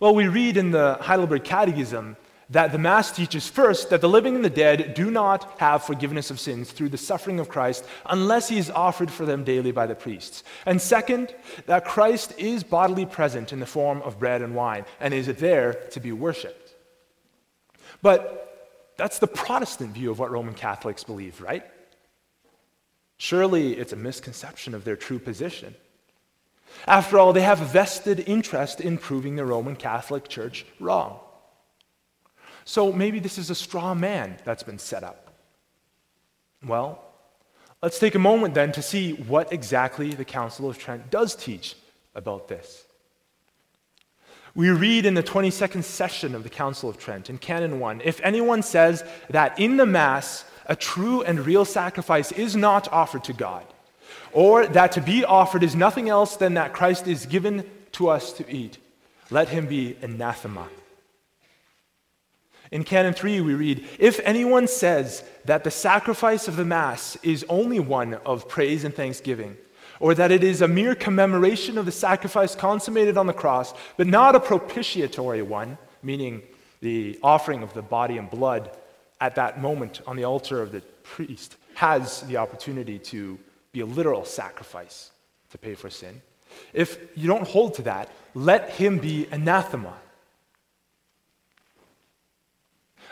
Well, 0.00 0.14
we 0.16 0.26
read 0.26 0.56
in 0.56 0.72
the 0.72 0.98
Heidelberg 1.00 1.44
Catechism 1.44 2.16
that 2.50 2.72
the 2.72 2.78
Mass 2.78 3.10
teaches 3.10 3.48
first 3.48 3.90
that 3.90 4.00
the 4.00 4.08
living 4.08 4.34
and 4.34 4.44
the 4.44 4.50
dead 4.50 4.94
do 4.94 5.10
not 5.10 5.58
have 5.58 5.84
forgiveness 5.84 6.30
of 6.30 6.40
sins 6.40 6.70
through 6.70 6.90
the 6.90 6.98
suffering 6.98 7.40
of 7.40 7.48
Christ 7.48 7.84
unless 8.06 8.48
he 8.48 8.58
is 8.58 8.70
offered 8.70 9.10
for 9.10 9.24
them 9.24 9.44
daily 9.44 9.72
by 9.72 9.86
the 9.86 9.94
priests. 9.94 10.44
And 10.66 10.80
second, 10.80 11.34
that 11.66 11.84
Christ 11.84 12.34
is 12.38 12.62
bodily 12.62 13.06
present 13.06 13.52
in 13.52 13.60
the 13.60 13.66
form 13.66 14.02
of 14.02 14.18
bread 14.18 14.42
and 14.42 14.54
wine 14.54 14.84
and 15.00 15.14
is 15.14 15.26
there 15.26 15.74
to 15.92 16.00
be 16.00 16.12
worshiped. 16.12 16.74
But 18.02 18.92
that's 18.96 19.18
the 19.18 19.26
Protestant 19.26 19.92
view 19.92 20.10
of 20.10 20.18
what 20.18 20.30
Roman 20.30 20.54
Catholics 20.54 21.04
believe, 21.04 21.40
right? 21.40 21.64
Surely 23.16 23.74
it's 23.76 23.92
a 23.92 23.96
misconception 23.96 24.74
of 24.74 24.84
their 24.84 24.96
true 24.96 25.18
position. 25.18 25.74
After 26.86 27.18
all, 27.18 27.32
they 27.32 27.42
have 27.42 27.60
a 27.60 27.66
vested 27.66 28.24
interest 28.26 28.80
in 28.80 28.98
proving 28.98 29.36
the 29.36 29.44
Roman 29.44 29.76
Catholic 29.76 30.28
Church 30.28 30.66
wrong. 30.80 31.20
So 32.64 32.92
maybe 32.92 33.18
this 33.18 33.38
is 33.38 33.50
a 33.50 33.54
straw 33.54 33.94
man 33.94 34.38
that's 34.44 34.62
been 34.62 34.78
set 34.78 35.02
up. 35.02 35.32
Well, 36.64 37.02
let's 37.82 37.98
take 37.98 38.14
a 38.14 38.20
moment 38.20 38.54
then 38.54 38.72
to 38.72 38.82
see 38.82 39.14
what 39.14 39.52
exactly 39.52 40.10
the 40.14 40.24
Council 40.24 40.68
of 40.68 40.78
Trent 40.78 41.10
does 41.10 41.34
teach 41.34 41.74
about 42.14 42.48
this. 42.48 42.84
We 44.54 44.70
read 44.70 45.06
in 45.06 45.14
the 45.14 45.22
22nd 45.22 45.82
session 45.82 46.34
of 46.34 46.42
the 46.42 46.50
Council 46.50 46.90
of 46.90 46.98
Trent 46.98 47.30
in 47.30 47.38
Canon 47.38 47.80
1 47.80 48.02
if 48.04 48.20
anyone 48.22 48.62
says 48.62 49.02
that 49.30 49.58
in 49.58 49.78
the 49.78 49.86
Mass 49.86 50.44
a 50.66 50.76
true 50.76 51.22
and 51.22 51.44
real 51.44 51.64
sacrifice 51.64 52.32
is 52.32 52.54
not 52.54 52.92
offered 52.92 53.24
to 53.24 53.32
God, 53.32 53.64
or 54.32 54.66
that 54.66 54.92
to 54.92 55.00
be 55.00 55.24
offered 55.24 55.62
is 55.62 55.74
nothing 55.74 56.08
else 56.08 56.36
than 56.36 56.54
that 56.54 56.72
Christ 56.72 57.08
is 57.08 57.26
given 57.26 57.68
to 57.92 58.08
us 58.08 58.32
to 58.34 58.50
eat, 58.50 58.78
let 59.30 59.48
him 59.48 59.66
be 59.66 59.96
anathema. 60.02 60.68
In 62.72 62.84
Canon 62.84 63.12
3, 63.12 63.42
we 63.42 63.54
read 63.54 63.86
If 63.98 64.18
anyone 64.24 64.66
says 64.66 65.22
that 65.44 65.62
the 65.62 65.70
sacrifice 65.70 66.48
of 66.48 66.56
the 66.56 66.64
Mass 66.64 67.16
is 67.22 67.44
only 67.48 67.78
one 67.78 68.14
of 68.24 68.48
praise 68.48 68.82
and 68.84 68.94
thanksgiving, 68.94 69.58
or 70.00 70.14
that 70.14 70.32
it 70.32 70.42
is 70.42 70.62
a 70.62 70.68
mere 70.68 70.94
commemoration 70.94 71.76
of 71.76 71.84
the 71.84 71.92
sacrifice 71.92 72.54
consummated 72.54 73.18
on 73.18 73.26
the 73.26 73.32
cross, 73.34 73.74
but 73.98 74.06
not 74.06 74.34
a 74.34 74.40
propitiatory 74.40 75.42
one, 75.42 75.76
meaning 76.02 76.42
the 76.80 77.18
offering 77.22 77.62
of 77.62 77.74
the 77.74 77.82
body 77.82 78.16
and 78.16 78.30
blood 78.30 78.74
at 79.20 79.34
that 79.34 79.60
moment 79.60 80.00
on 80.06 80.16
the 80.16 80.24
altar 80.24 80.62
of 80.62 80.72
the 80.72 80.80
priest, 81.02 81.56
has 81.74 82.22
the 82.22 82.38
opportunity 82.38 82.98
to 82.98 83.38
be 83.72 83.80
a 83.80 83.86
literal 83.86 84.24
sacrifice 84.24 85.10
to 85.50 85.58
pay 85.58 85.74
for 85.74 85.90
sin. 85.90 86.22
If 86.72 86.98
you 87.16 87.28
don't 87.28 87.46
hold 87.46 87.74
to 87.74 87.82
that, 87.82 88.08
let 88.34 88.70
him 88.70 88.98
be 88.98 89.26
anathema. 89.30 89.94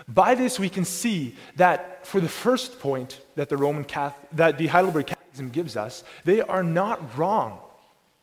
By 0.09 0.35
this, 0.35 0.59
we 0.59 0.69
can 0.69 0.85
see 0.85 1.37
that 1.57 2.07
for 2.07 2.21
the 2.21 2.29
first 2.29 2.81
point 2.81 3.21
that 3.37 3.49
the 3.49 3.57
Roman 3.57 3.85
Catholic, 3.85 4.31
that 4.33 4.59
the 4.59 4.69
Heidelberg 4.69 5.07
Catechism 5.07 5.51
gives 5.51 5.77
us, 5.77 6.05
they 6.25 6.41
are 6.41 6.63
not 6.63 7.17
wrong 7.17 7.59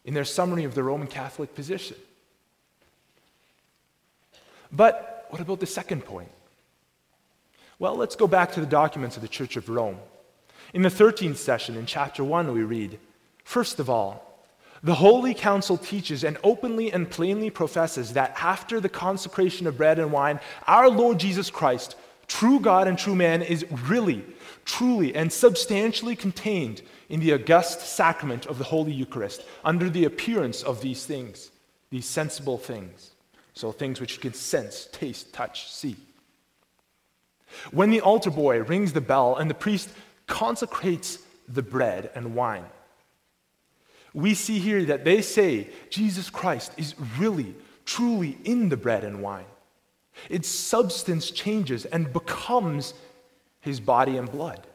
in 0.05 0.13
their 0.13 0.25
summary 0.25 0.63
of 0.63 0.75
the 0.75 0.83
Roman 0.83 1.07
Catholic 1.07 1.53
position. 1.55 1.97
But 4.71 5.27
what 5.29 5.41
about 5.41 5.59
the 5.59 5.65
second 5.65 6.05
point? 6.05 6.31
Well, 7.79 7.95
let's 7.95 8.15
go 8.15 8.27
back 8.27 8.53
to 8.53 8.59
the 8.59 8.65
documents 8.65 9.15
of 9.15 9.21
the 9.21 9.27
Church 9.27 9.55
of 9.55 9.69
Rome. 9.69 9.99
In 10.73 10.81
the 10.81 10.89
13th 10.89 11.37
session, 11.37 11.75
in 11.75 11.85
chapter 11.85 12.23
1, 12.23 12.51
we 12.53 12.63
read 12.63 12.99
First 13.43 13.79
of 13.79 13.89
all, 13.89 14.26
the 14.83 14.95
Holy 14.95 15.33
Council 15.33 15.77
teaches 15.77 16.23
and 16.23 16.37
openly 16.43 16.91
and 16.91 17.09
plainly 17.09 17.49
professes 17.49 18.13
that 18.13 18.35
after 18.41 18.79
the 18.79 18.89
consecration 18.89 19.67
of 19.67 19.77
bread 19.77 19.99
and 19.99 20.11
wine, 20.11 20.39
our 20.67 20.89
Lord 20.89 21.19
Jesus 21.19 21.49
Christ, 21.49 21.95
true 22.27 22.59
God 22.59 22.87
and 22.87 22.97
true 22.97 23.15
man, 23.15 23.41
is 23.41 23.65
really, 23.87 24.23
truly, 24.65 25.15
and 25.15 25.31
substantially 25.31 26.15
contained 26.15 26.81
in 27.09 27.19
the 27.19 27.33
august 27.33 27.81
sacrament 27.81 28.45
of 28.45 28.57
the 28.57 28.65
Holy 28.65 28.91
Eucharist 28.91 29.43
under 29.63 29.89
the 29.89 30.05
appearance 30.05 30.61
of 30.61 30.81
these 30.81 31.05
things, 31.05 31.51
these 31.89 32.05
sensible 32.05 32.57
things. 32.57 33.11
So, 33.53 33.71
things 33.71 33.99
which 33.99 34.13
you 34.13 34.19
can 34.19 34.33
sense, 34.33 34.87
taste, 34.91 35.33
touch, 35.33 35.71
see. 35.71 35.95
When 37.71 37.89
the 37.89 38.01
altar 38.01 38.29
boy 38.29 38.61
rings 38.61 38.93
the 38.93 39.01
bell 39.01 39.35
and 39.35 39.49
the 39.49 39.55
priest 39.55 39.89
consecrates 40.27 41.19
the 41.47 41.63
bread 41.63 42.11
and 42.13 42.35
wine, 42.35 42.65
we 44.17 44.33
see 44.33 44.57
here 44.57 44.83
that 44.85 45.05
they 45.05 45.21
say 45.21 45.69
Jesus 45.91 46.31
Christ 46.31 46.71
is 46.75 46.95
really, 47.19 47.53
truly 47.85 48.35
in 48.43 48.69
the 48.69 48.75
bread 48.75 49.03
and 49.03 49.21
wine. 49.21 49.45
Its 50.27 50.49
substance 50.49 51.29
changes 51.29 51.85
and 51.85 52.11
becomes 52.11 52.95
his 53.59 53.79
body 53.79 54.17
and 54.17 54.31
blood. 54.31 54.65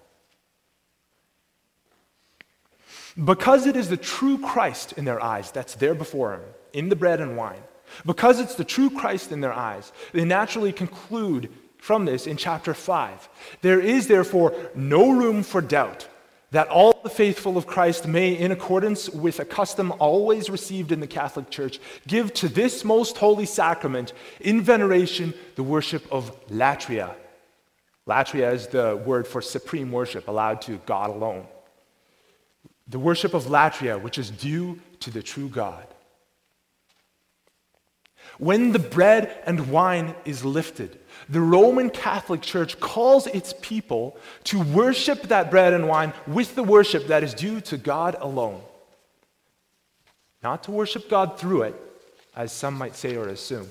Because 3.23 3.67
it 3.67 3.75
is 3.75 3.89
the 3.89 3.97
true 3.97 4.39
Christ 4.39 4.93
in 4.93 5.05
their 5.05 5.21
eyes 5.21 5.51
that's 5.51 5.75
there 5.75 5.97
before 5.97 6.35
him, 6.35 6.43
in 6.73 6.89
the 6.89 6.95
bread 6.95 7.21
and 7.21 7.37
wine, 7.37 7.65
because 8.07 8.39
it's 8.39 8.55
the 8.55 8.65
true 8.65 8.91
Christ 8.91 9.33
in 9.33 9.41
their 9.41 9.53
eyes, 9.53 9.91
they 10.13 10.25
naturally 10.25 10.73
conclude 10.73 11.51
from 11.79 12.05
this 12.05 12.29
in 12.29 12.37
chapter 12.37 12.75
5. 12.75 13.29
There 13.61 13.81
is 13.81 14.07
therefore 14.07 14.55
no 14.77 15.11
room 15.11 15.43
for 15.43 15.61
doubt 15.61 16.07
that 16.53 16.69
all 16.69 17.01
the 17.03 17.09
faithful 17.09 17.57
of 17.57 17.67
Christ 17.67 18.07
may, 18.07 18.33
in 18.33 18.53
accordance 18.53 19.09
with 19.09 19.41
a 19.41 19.45
custom 19.45 19.93
always 19.99 20.51
received 20.51 20.93
in 20.93 21.01
the 21.01 21.07
Catholic 21.07 21.49
Church, 21.49 21.81
give 22.07 22.33
to 22.35 22.49
this 22.49 22.85
most 22.85 23.17
holy 23.17 23.47
sacrament 23.47 24.13
in 24.39 24.61
veneration 24.61 25.33
the 25.57 25.63
worship 25.63 26.05
of 26.13 26.47
latria. 26.49 27.15
Latria 28.07 28.53
is 28.53 28.67
the 28.67 29.03
word 29.07 29.27
for 29.27 29.41
supreme 29.41 29.91
worship 29.91 30.29
allowed 30.29 30.61
to 30.63 30.77
God 30.85 31.09
alone. 31.09 31.47
The 32.87 32.99
worship 32.99 33.33
of 33.33 33.45
latria, 33.45 34.01
which 34.01 34.19
is 34.19 34.31
due 34.31 34.79
to 35.01 35.11
the 35.11 35.23
true 35.23 35.49
God. 35.49 35.87
When 38.39 38.73
the 38.73 38.79
bread 38.79 39.43
and 39.47 39.71
wine 39.71 40.15
is 40.25 40.45
lifted, 40.45 40.99
the 41.29 41.41
Roman 41.41 41.91
Catholic 41.91 42.43
Church 42.43 42.79
calls 42.81 43.27
its 43.27 43.55
people 43.61 44.17
to 44.45 44.63
worship 44.63 45.23
that 45.25 45.51
bread 45.51 45.73
and 45.73 45.89
wine 45.89 46.13
with 46.27 46.55
the 46.55 46.63
worship 46.63 47.07
that 47.09 47.23
is 47.23 47.35
due 47.35 47.61
to 47.63 47.77
God 47.77 48.17
alone. 48.21 48.61
Not 50.43 50.65
to 50.65 50.71
worship 50.71 51.09
God 51.09 51.39
through 51.39 51.63
it, 51.63 51.77
as 52.35 52.53
some 52.53 52.75
might 52.75 52.97
say 52.97 53.17
or 53.17 53.29
assume, 53.29 53.69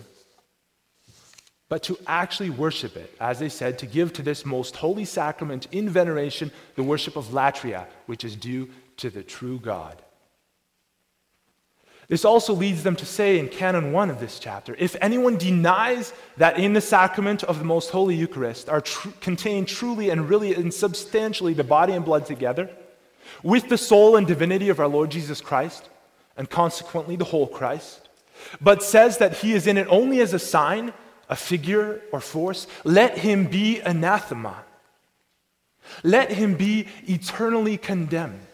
but 1.68 1.84
to 1.84 1.98
actually 2.06 2.50
worship 2.50 2.96
it, 2.96 3.16
as 3.20 3.40
they 3.40 3.50
said, 3.50 3.80
to 3.80 3.86
give 3.86 4.14
to 4.14 4.22
this 4.22 4.46
most 4.46 4.76
holy 4.76 5.06
sacrament 5.06 5.68
in 5.72 5.90
veneration 5.90 6.52
the 6.76 6.84
worship 6.84 7.16
of 7.16 7.28
latria, 7.28 7.88
which 8.06 8.24
is 8.24 8.36
due 8.36 8.70
to 8.98 9.10
the 9.10 9.24
true 9.24 9.60
God. 9.60 10.02
This 12.12 12.26
also 12.26 12.54
leads 12.54 12.84
them 12.84 12.98
to 12.98 13.06
say 13.06 13.40
in 13.40 13.48
Canon 13.48 13.94
1 13.94 14.10
of 14.10 14.20
this 14.20 14.38
chapter 14.38 14.76
if 14.78 14.98
anyone 15.00 15.38
denies 15.38 16.12
that 16.36 16.60
in 16.60 16.74
the 16.74 16.82
sacrament 16.82 17.42
of 17.42 17.58
the 17.58 17.64
most 17.64 17.90
holy 17.92 18.16
Eucharist 18.16 18.68
are 18.68 18.82
tr- 18.82 19.12
contained 19.22 19.70
truly 19.70 20.10
and 20.10 20.28
really 20.28 20.54
and 20.54 20.74
substantially 20.74 21.54
the 21.54 21.64
body 21.64 21.94
and 21.94 22.04
blood 22.04 22.26
together, 22.26 22.70
with 23.44 23.70
the 23.70 23.78
soul 23.78 24.18
and 24.18 24.28
divinity 24.28 24.68
of 24.68 24.82
our 24.82 24.90
Lord 24.90 25.10
Jesus 25.10 25.40
Christ, 25.40 25.88
and 26.36 26.50
consequently 26.50 27.16
the 27.16 27.24
whole 27.24 27.48
Christ, 27.48 28.10
but 28.60 28.84
says 28.84 29.20
that 29.20 29.38
he 29.38 29.54
is 29.54 29.66
in 29.66 29.78
it 29.78 29.88
only 29.90 30.20
as 30.20 30.34
a 30.34 30.40
sign, 30.40 30.92
a 31.30 31.38
figure, 31.38 32.02
or 32.12 32.20
force, 32.20 32.68
let 32.84 33.20
him 33.20 33.46
be 33.46 33.80
anathema. 33.80 34.66
Let 36.04 36.30
him 36.30 36.56
be 36.56 36.88
eternally 37.08 37.78
condemned. 37.78 38.51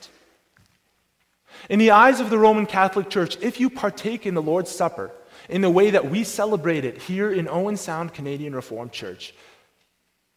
In 1.69 1.79
the 1.79 1.91
eyes 1.91 2.19
of 2.19 2.29
the 2.29 2.37
Roman 2.37 2.65
Catholic 2.65 3.09
Church, 3.09 3.37
if 3.41 3.59
you 3.59 3.69
partake 3.69 4.25
in 4.25 4.33
the 4.33 4.41
Lord's 4.41 4.71
Supper 4.71 5.11
in 5.49 5.61
the 5.61 5.69
way 5.69 5.91
that 5.91 6.09
we 6.09 6.23
celebrate 6.23 6.85
it 6.85 7.01
here 7.01 7.31
in 7.31 7.47
Owen 7.47 7.77
Sound 7.77 8.13
Canadian 8.13 8.55
Reformed 8.55 8.91
Church, 8.91 9.33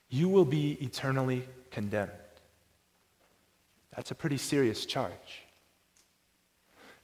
you 0.08 0.28
will 0.28 0.44
be 0.44 0.72
eternally 0.80 1.44
condemned. 1.70 2.10
That's 3.94 4.10
a 4.10 4.14
pretty 4.14 4.38
serious 4.38 4.86
charge. 4.86 5.44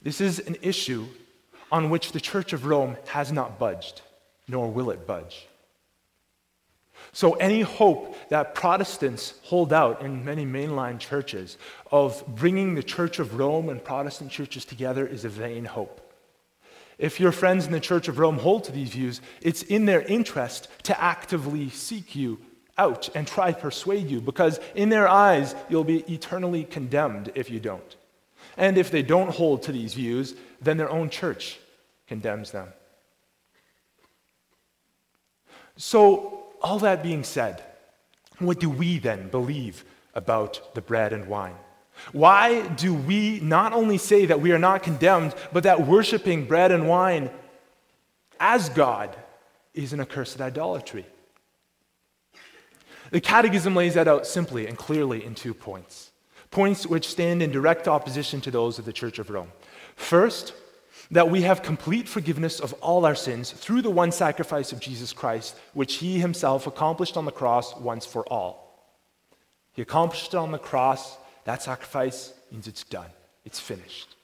This 0.01 0.21
is 0.21 0.39
an 0.39 0.57
issue 0.61 1.05
on 1.71 1.89
which 1.89 2.11
the 2.11 2.19
Church 2.19 2.53
of 2.53 2.65
Rome 2.65 2.97
has 3.07 3.31
not 3.31 3.59
budged, 3.59 4.01
nor 4.47 4.69
will 4.69 4.89
it 4.91 5.07
budge. 5.07 5.46
So, 7.13 7.33
any 7.33 7.61
hope 7.61 8.15
that 8.29 8.53
Protestants 8.53 9.33
hold 9.43 9.73
out 9.73 10.01
in 10.01 10.25
many 10.25 10.45
mainline 10.45 10.99
churches 10.99 11.57
of 11.91 12.23
bringing 12.27 12.75
the 12.75 12.83
Church 12.83 13.19
of 13.19 13.39
Rome 13.39 13.69
and 13.69 13.83
Protestant 13.83 14.31
churches 14.31 14.65
together 14.65 15.07
is 15.07 15.25
a 15.25 15.29
vain 15.29 15.65
hope. 15.65 16.01
If 16.97 17.19
your 17.19 17.31
friends 17.31 17.65
in 17.65 17.71
the 17.71 17.79
Church 17.79 18.07
of 18.07 18.19
Rome 18.19 18.39
hold 18.39 18.63
to 18.65 18.71
these 18.71 18.89
views, 18.89 19.21
it's 19.41 19.63
in 19.63 19.85
their 19.85 20.01
interest 20.01 20.67
to 20.83 20.99
actively 20.99 21.69
seek 21.69 22.15
you 22.15 22.39
out 22.77 23.09
and 23.15 23.27
try 23.27 23.51
to 23.51 23.59
persuade 23.59 24.09
you, 24.09 24.21
because 24.21 24.59
in 24.75 24.89
their 24.89 25.07
eyes, 25.07 25.55
you'll 25.69 25.83
be 25.83 25.99
eternally 26.11 26.63
condemned 26.63 27.31
if 27.35 27.49
you 27.49 27.59
don't. 27.59 27.95
And 28.55 28.77
if 28.77 28.91
they 28.91 29.03
don't 29.03 29.29
hold 29.29 29.63
to 29.63 29.71
these 29.71 29.93
views, 29.93 30.35
then 30.61 30.77
their 30.77 30.89
own 30.89 31.09
church 31.09 31.59
condemns 32.07 32.51
them. 32.51 32.67
So, 35.75 36.36
all 36.67 36.79
that 36.79 37.01
being 37.01 37.23
said, 37.23 37.63
what 38.39 38.59
do 38.59 38.69
we 38.69 38.99
then 38.99 39.29
believe 39.29 39.85
about 40.13 40.75
the 40.75 40.81
bread 40.81 41.13
and 41.13 41.25
wine? 41.27 41.55
Why 42.11 42.67
do 42.67 42.93
we 42.93 43.39
not 43.39 43.71
only 43.71 43.97
say 43.97 44.25
that 44.25 44.41
we 44.41 44.51
are 44.51 44.59
not 44.59 44.83
condemned, 44.83 45.33
but 45.53 45.63
that 45.63 45.87
worshiping 45.87 46.45
bread 46.45 46.73
and 46.73 46.89
wine 46.89 47.29
as 48.37 48.67
God 48.67 49.15
is 49.73 49.93
an 49.93 50.01
accursed 50.01 50.41
idolatry? 50.41 51.05
The 53.11 53.21
Catechism 53.21 53.73
lays 53.73 53.93
that 53.93 54.09
out 54.09 54.27
simply 54.27 54.67
and 54.67 54.77
clearly 54.77 55.23
in 55.23 55.35
two 55.35 55.53
points, 55.53 56.11
points 56.51 56.85
which 56.85 57.07
stand 57.07 57.41
in 57.41 57.49
direct 57.49 57.87
opposition 57.87 58.41
to 58.41 58.51
those 58.51 58.77
of 58.77 58.83
the 58.83 58.91
Church 58.91 59.19
of 59.19 59.29
Rome. 59.29 59.53
First, 59.95 60.53
that 61.11 61.29
we 61.29 61.41
have 61.41 61.61
complete 61.63 62.07
forgiveness 62.07 62.59
of 62.59 62.73
all 62.73 63.05
our 63.05 63.15
sins 63.15 63.51
through 63.51 63.81
the 63.81 63.89
one 63.89 64.11
sacrifice 64.11 64.71
of 64.71 64.79
Jesus 64.79 65.13
Christ, 65.13 65.55
which 65.73 65.95
he 65.95 66.19
himself 66.19 66.67
accomplished 66.67 67.17
on 67.17 67.25
the 67.25 67.31
cross 67.31 67.75
once 67.77 68.05
for 68.05 68.25
all. 68.27 68.67
He 69.73 69.81
accomplished 69.81 70.33
it 70.33 70.37
on 70.37 70.51
the 70.51 70.57
cross. 70.57 71.17
That 71.45 71.63
sacrifice 71.63 72.33
means 72.51 72.67
it's 72.67 72.83
done, 72.83 73.09
it's 73.45 73.59
finished. 73.59 74.15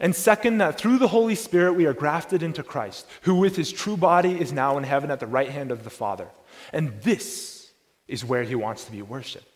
And 0.00 0.14
second, 0.14 0.58
that 0.58 0.78
through 0.78 0.98
the 0.98 1.08
Holy 1.08 1.34
Spirit 1.34 1.74
we 1.74 1.86
are 1.86 1.92
grafted 1.92 2.42
into 2.42 2.62
Christ, 2.62 3.06
who 3.22 3.36
with 3.36 3.54
his 3.54 3.70
true 3.70 3.96
body 3.96 4.40
is 4.40 4.52
now 4.52 4.76
in 4.78 4.84
heaven 4.84 5.10
at 5.10 5.20
the 5.20 5.26
right 5.26 5.50
hand 5.50 5.70
of 5.70 5.84
the 5.84 5.90
Father. 5.90 6.28
And 6.72 7.00
this 7.02 7.70
is 8.08 8.24
where 8.24 8.42
he 8.42 8.54
wants 8.54 8.84
to 8.84 8.92
be 8.92 9.02
worshiped. 9.02 9.53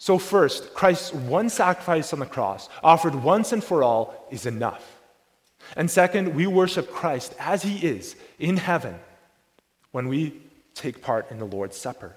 So, 0.00 0.16
first, 0.16 0.72
Christ's 0.72 1.12
one 1.12 1.50
sacrifice 1.50 2.14
on 2.14 2.20
the 2.20 2.26
cross, 2.26 2.70
offered 2.82 3.14
once 3.14 3.52
and 3.52 3.62
for 3.62 3.82
all, 3.82 4.26
is 4.30 4.46
enough. 4.46 4.98
And 5.76 5.90
second, 5.90 6.34
we 6.34 6.46
worship 6.46 6.90
Christ 6.90 7.34
as 7.38 7.62
he 7.62 7.86
is 7.86 8.16
in 8.38 8.56
heaven 8.56 8.98
when 9.90 10.08
we 10.08 10.40
take 10.74 11.02
part 11.02 11.30
in 11.30 11.38
the 11.38 11.44
Lord's 11.44 11.76
Supper. 11.76 12.16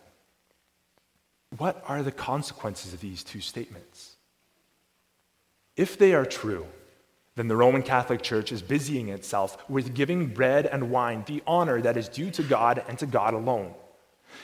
What 1.58 1.84
are 1.86 2.02
the 2.02 2.13
consequences 2.13 2.93
of 2.93 3.02
these 3.02 3.22
two 3.22 3.41
statements? 3.41 4.15
If 5.76 5.98
they 5.98 6.13
are 6.13 6.26
true, 6.26 6.65
then 7.36 7.50
the 7.50 7.58
Roman 7.58 7.84
Catholic 7.84 8.22
Church 8.22 8.54
is 8.54 8.62
busying 8.62 9.10
itself 9.10 9.58
with 9.69 9.93
giving 9.93 10.28
bread 10.28 10.67
and 10.67 10.89
wine 10.89 11.26
the 11.28 11.43
honor 11.46 11.82
that 11.82 11.98
is 11.98 12.08
due 12.08 12.32
to 12.32 12.43
God 12.43 12.82
and 12.88 12.98
to 13.00 13.06
God 13.06 13.34
alone 13.34 13.74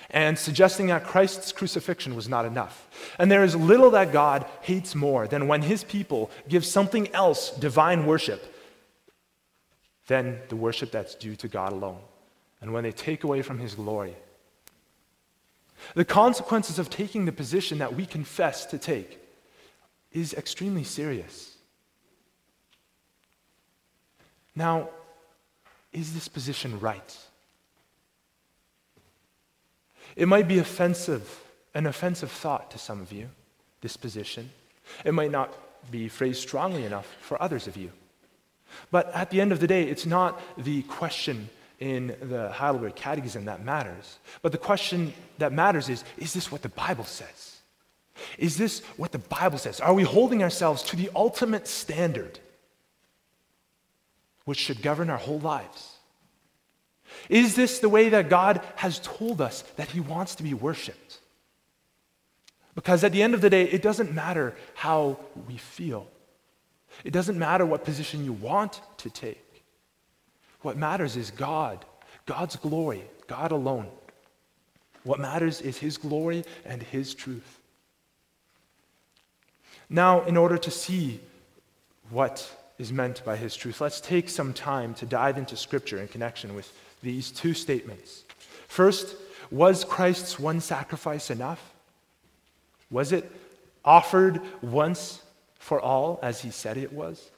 and 0.10 0.38
suggesting 0.38 0.88
that 0.88 1.04
Christ's 1.04 1.52
crucifixion 1.52 2.16
was 2.16 2.28
not 2.28 2.46
enough. 2.46 2.88
And 3.20 3.32
there 3.32 3.44
is 3.44 3.56
little 3.56 3.92
that 3.92 4.12
God 4.12 4.46
hates 4.62 4.96
more 4.96 5.28
than 5.28 5.48
when 5.48 5.62
his 5.62 5.84
people 5.84 6.32
give 6.48 6.66
something 6.66 7.14
else 7.14 7.52
divine 7.52 8.06
worship 8.06 8.56
than 10.08 10.40
the 10.50 10.56
worship 10.56 10.92
that's 10.92 11.16
due 11.16 11.36
to 11.36 11.48
God 11.48 11.72
alone, 11.72 12.00
and 12.62 12.74
when 12.74 12.84
they 12.84 12.92
take 12.92 13.24
away 13.24 13.44
from 13.44 13.60
his 13.60 13.76
glory. 13.76 14.16
The 15.94 16.06
consequences 16.06 16.80
of 16.80 16.90
taking 16.90 17.26
the 17.26 17.32
position 17.32 17.78
that 17.78 17.96
we 17.96 18.06
confess 18.06 18.66
to 18.68 18.78
take 18.78 19.20
is 20.12 20.34
extremely 20.34 20.84
serious. 20.84 21.56
Now, 24.56 24.90
is 25.94 26.14
this 26.14 26.28
position 26.28 26.80
right? 26.80 27.18
It 30.20 30.28
might 30.28 30.50
be 30.50 30.60
offensive, 30.60 31.42
an 31.74 31.86
offensive 31.86 32.30
thought 32.30 32.72
to 32.72 32.78
some 32.78 33.00
of 33.02 33.14
you, 33.14 33.30
this 33.80 33.96
position. 33.96 34.52
It 35.06 35.14
might 35.14 35.32
not 35.32 35.56
be 35.90 36.10
phrased 36.10 36.42
strongly 36.42 36.84
enough 36.84 37.08
for 37.22 37.42
others 37.42 37.68
of 37.68 37.78
you. 37.78 37.94
But 38.92 39.16
at 39.16 39.30
the 39.30 39.40
end 39.40 39.54
of 39.54 39.62
the 39.62 39.66
day, 39.66 39.84
it's 39.84 40.06
not 40.06 40.42
the 40.58 40.82
question 40.84 41.50
in 41.80 42.18
the 42.22 42.52
Heidelberg 42.52 42.98
Catechism 42.98 43.46
that 43.46 43.64
matters. 43.64 44.20
But 44.42 44.52
the 44.52 44.58
question 44.58 45.14
that 45.38 45.54
matters 45.54 45.88
is 45.88 46.04
is 46.18 46.34
this 46.34 46.52
what 46.52 46.64
the 46.64 46.70
Bible 46.70 47.06
says? 47.06 47.62
Is 48.38 48.58
this 48.58 48.82
what 48.98 49.14
the 49.14 49.20
Bible 49.20 49.58
says? 49.58 49.80
Are 49.80 49.94
we 49.94 50.04
holding 50.04 50.44
ourselves 50.44 50.84
to 50.84 50.98
the 50.98 51.10
ultimate 51.16 51.66
standard 51.66 52.40
which 54.44 54.60
should 54.60 54.82
govern 54.82 55.10
our 55.10 55.18
whole 55.18 55.40
lives? 55.40 55.99
Is 57.30 57.56
this 57.56 57.80
the 57.80 57.90
way 57.90 58.10
that 58.10 58.30
God 58.30 58.62
has 58.76 59.00
told 59.00 59.42
us 59.42 59.62
that 59.76 59.90
He 59.90 60.00
wants 60.00 60.36
to 60.36 60.44
be 60.44 60.54
worshiped? 60.54 61.20
Because 62.76 63.04
at 63.04 63.12
the 63.12 63.22
end 63.22 63.34
of 63.34 63.42
the 63.42 63.50
day, 63.50 63.64
it 63.64 63.82
doesn't 63.82 64.14
matter 64.14 64.56
how 64.74 65.20
we 65.48 65.58
feel, 65.58 66.08
it 67.04 67.12
doesn't 67.12 67.38
matter 67.38 67.66
what 67.66 67.84
position 67.84 68.26
you 68.26 68.34
want 68.34 68.82
to 68.98 69.10
take. 69.10 69.46
What 70.62 70.78
matters 70.78 71.16
is 71.16 71.32
God, 71.32 71.86
God's 72.26 72.56
glory, 72.58 73.04
God 73.28 73.52
alone. 73.52 73.88
What 75.04 75.20
matters 75.20 75.62
is 75.62 75.78
His 75.78 75.98
glory 75.98 76.44
and 76.66 76.84
His 76.84 77.16
truth. 77.16 77.60
Now, 79.90 80.24
in 80.26 80.38
order 80.38 80.58
to 80.58 80.70
see 80.70 81.20
what 82.10 82.50
is 82.78 82.92
meant 82.92 83.24
by 83.24 83.38
His 83.38 83.56
truth, 83.56 83.82
let's 83.82 84.02
take 84.02 84.30
some 84.30 84.54
time 84.54 84.94
to 84.96 85.06
dive 85.06 85.38
into 85.38 85.56
Scripture 85.56 86.00
in 86.00 86.08
connection 86.08 86.54
with 86.54 86.72
these 87.02 87.32
two 87.32 87.54
statements. 87.54 88.24
First, 88.68 89.16
was 89.52 89.84
Christ's 89.84 90.40
one 90.40 90.62
sacrifice 90.62 91.30
enough? 91.30 91.74
Was 92.92 93.12
it 93.12 93.32
offered 93.84 94.42
once 94.62 95.22
for 95.58 95.80
all 95.80 96.20
as 96.22 96.42
he 96.42 96.52
said 96.52 96.78
it 96.78 96.94
was? 96.94 97.30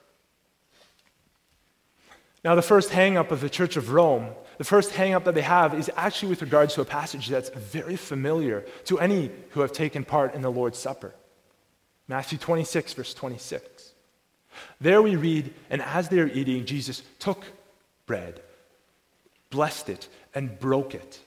Now, 2.43 2.55
the 2.55 2.63
first 2.63 2.89
hangup 2.89 3.29
of 3.29 3.39
the 3.39 3.49
Church 3.49 3.77
of 3.77 3.91
Rome, 3.91 4.29
the 4.57 4.63
first 4.63 4.91
hangup 4.91 5.25
that 5.25 5.35
they 5.35 5.41
have 5.41 5.75
is 5.75 5.91
actually 5.95 6.29
with 6.29 6.41
regards 6.41 6.73
to 6.73 6.81
a 6.81 6.85
passage 6.85 7.27
that's 7.27 7.49
very 7.49 7.95
familiar 7.95 8.65
to 8.85 8.99
any 8.99 9.29
who 9.51 9.61
have 9.61 9.71
taken 9.71 10.03
part 10.03 10.33
in 10.33 10.41
the 10.41 10.51
Lord's 10.51 10.79
Supper. 10.79 11.13
Matthew 12.07 12.39
26, 12.39 12.93
verse 12.93 13.13
26. 13.13 13.93
There 14.81 15.01
we 15.03 15.15
read, 15.15 15.53
and 15.69 15.83
as 15.83 16.09
they 16.09 16.19
are 16.19 16.27
eating, 16.27 16.65
Jesus 16.65 17.03
took 17.19 17.45
bread 18.07 18.41
blessed 19.51 19.89
it, 19.89 20.07
and 20.33 20.59
broke 20.59 20.95
it, 20.95 21.19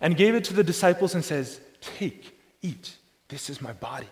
and 0.00 0.16
gave 0.16 0.34
it 0.34 0.42
to 0.44 0.54
the 0.54 0.64
disciples 0.64 1.14
and 1.14 1.24
says, 1.24 1.60
Take, 1.80 2.36
eat, 2.60 2.96
this 3.28 3.48
is 3.48 3.62
my 3.62 3.72
body. 3.72 4.08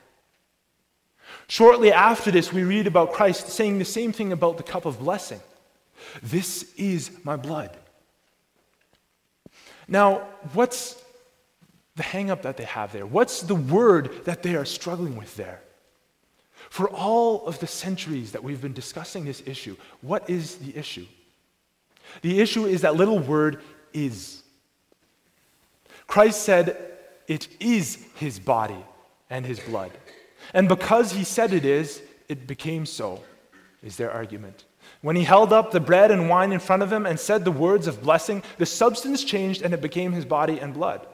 Shortly 1.48 1.92
after 1.92 2.30
this, 2.30 2.52
we 2.52 2.62
read 2.62 2.86
about 2.86 3.12
Christ 3.12 3.48
saying 3.48 3.78
the 3.78 3.84
same 3.84 4.12
thing 4.12 4.30
about 4.32 4.56
the 4.56 4.62
cup 4.62 4.84
of 4.84 5.00
blessing. 5.00 5.40
This 6.22 6.72
is 6.76 7.10
my 7.24 7.36
blood. 7.36 7.76
Now, 9.88 10.28
what's 10.52 11.02
the 11.96 12.02
hangup 12.02 12.42
that 12.42 12.56
they 12.56 12.64
have 12.64 12.92
there? 12.92 13.06
What's 13.06 13.42
the 13.42 13.54
word 13.54 14.24
that 14.24 14.42
they 14.42 14.54
are 14.54 14.64
struggling 14.64 15.16
with 15.16 15.36
there? 15.36 15.62
For 16.70 16.88
all 16.90 17.46
of 17.46 17.60
the 17.60 17.66
centuries 17.66 18.32
that 18.32 18.42
we've 18.42 18.60
been 18.60 18.72
discussing 18.72 19.24
this 19.24 19.42
issue, 19.46 19.76
what 20.00 20.28
is 20.28 20.56
the 20.56 20.76
issue? 20.76 21.06
The 22.22 22.40
issue 22.40 22.64
is 22.64 22.82
that 22.82 22.96
little 22.96 23.18
word 23.18 23.62
is. 23.92 24.42
Christ 26.06 26.42
said 26.42 26.76
it 27.26 27.48
is 27.60 28.04
his 28.14 28.38
body 28.38 28.84
and 29.30 29.44
his 29.44 29.60
blood. 29.60 29.90
And 30.54 30.68
because 30.68 31.12
he 31.12 31.24
said 31.24 31.52
it 31.52 31.64
is, 31.64 32.02
it 32.28 32.46
became 32.46 32.86
so, 32.86 33.22
is 33.82 33.96
their 33.96 34.10
argument. 34.10 34.64
When 35.02 35.16
he 35.16 35.24
held 35.24 35.52
up 35.52 35.70
the 35.70 35.80
bread 35.80 36.10
and 36.10 36.28
wine 36.28 36.52
in 36.52 36.60
front 36.60 36.82
of 36.82 36.92
him 36.92 37.06
and 37.06 37.18
said 37.18 37.44
the 37.44 37.50
words 37.50 37.86
of 37.86 38.02
blessing, 38.02 38.42
the 38.58 38.66
substance 38.66 39.24
changed 39.24 39.62
and 39.62 39.74
it 39.74 39.80
became 39.80 40.12
his 40.12 40.24
body 40.24 40.58
and 40.58 40.72
blood. 40.72 41.06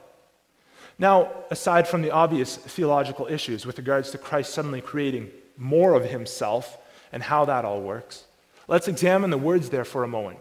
Now, 0.99 1.31
aside 1.49 1.87
from 1.87 2.01
the 2.01 2.11
obvious 2.11 2.55
theological 2.55 3.27
issues 3.27 3.65
with 3.65 3.77
regards 3.77 4.11
to 4.11 4.17
Christ 4.17 4.53
suddenly 4.53 4.81
creating 4.81 5.31
more 5.57 5.95
of 5.95 6.05
himself 6.05 6.77
and 7.11 7.23
how 7.23 7.45
that 7.45 7.65
all 7.65 7.81
works, 7.81 8.25
let's 8.67 8.87
examine 8.87 9.29
the 9.29 9.37
words 9.37 9.69
there 9.69 9.85
for 9.85 10.03
a 10.03 10.07
moment. 10.07 10.39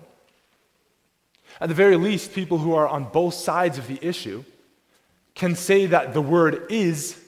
At 1.61 1.69
the 1.69 1.75
very 1.75 1.97
least, 1.97 2.33
people 2.33 2.59
who 2.59 2.75
are 2.75 2.89
on 2.89 3.05
both 3.05 3.35
sides 3.35 3.79
of 3.79 3.87
the 3.87 3.99
issue 4.03 4.45
can 5.35 5.55
say 5.55 5.87
that 5.87 6.13
the 6.13 6.21
word 6.21 6.67
is 6.71 7.19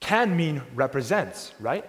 can 0.00 0.36
mean 0.36 0.62
represents, 0.74 1.52
right? 1.60 1.84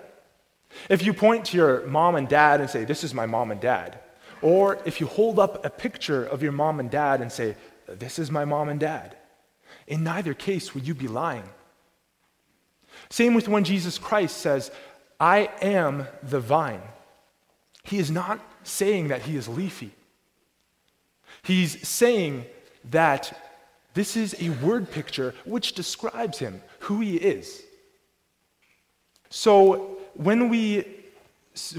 If 0.90 1.04
you 1.04 1.14
point 1.14 1.46
to 1.46 1.58
your 1.58 1.86
mom 1.88 2.16
and 2.16 2.28
dad 2.28 2.62
and 2.62 2.70
say, 2.70 2.86
This 2.86 3.04
is 3.04 3.14
my 3.14 3.26
mom 3.26 3.52
and 3.52 3.60
dad, 3.60 4.00
or 4.42 4.80
if 4.86 5.02
you 5.02 5.08
hold 5.08 5.40
up 5.40 5.66
a 5.66 5.70
picture 5.70 6.24
of 6.26 6.44
your 6.44 6.52
mom 6.52 6.80
and 6.80 6.90
dad 6.90 7.22
and 7.22 7.32
say, 7.32 7.56
This 7.88 8.20
is 8.20 8.30
my 8.30 8.46
mom 8.46 8.70
and 8.70 8.80
dad, 8.80 9.18
in 9.88 10.04
neither 10.04 10.34
case 10.34 10.74
would 10.74 10.88
you 10.88 10.94
be 10.94 11.08
lying. 11.08 11.50
Same 13.10 13.34
with 13.34 13.48
when 13.48 13.64
Jesus 13.64 13.98
Christ 13.98 14.38
says, 14.38 14.72
I 15.20 15.50
am 15.62 16.08
the 16.22 16.40
vine. 16.40 16.82
He 17.84 17.98
is 17.98 18.12
not 18.12 18.40
saying 18.64 19.10
that 19.10 19.24
he 19.24 19.36
is 19.36 19.48
leafy. 19.48 19.92
He's 21.44 21.88
saying 21.88 22.46
that 22.92 23.40
this 23.94 24.18
is 24.18 24.36
a 24.40 24.50
word 24.50 24.90
picture 24.90 25.36
which 25.46 25.74
describes 25.74 26.40
him, 26.40 26.62
who 26.80 27.02
he 27.02 27.18
is. 27.18 27.64
So 29.30 29.98
when 30.16 30.50
we 30.50 30.86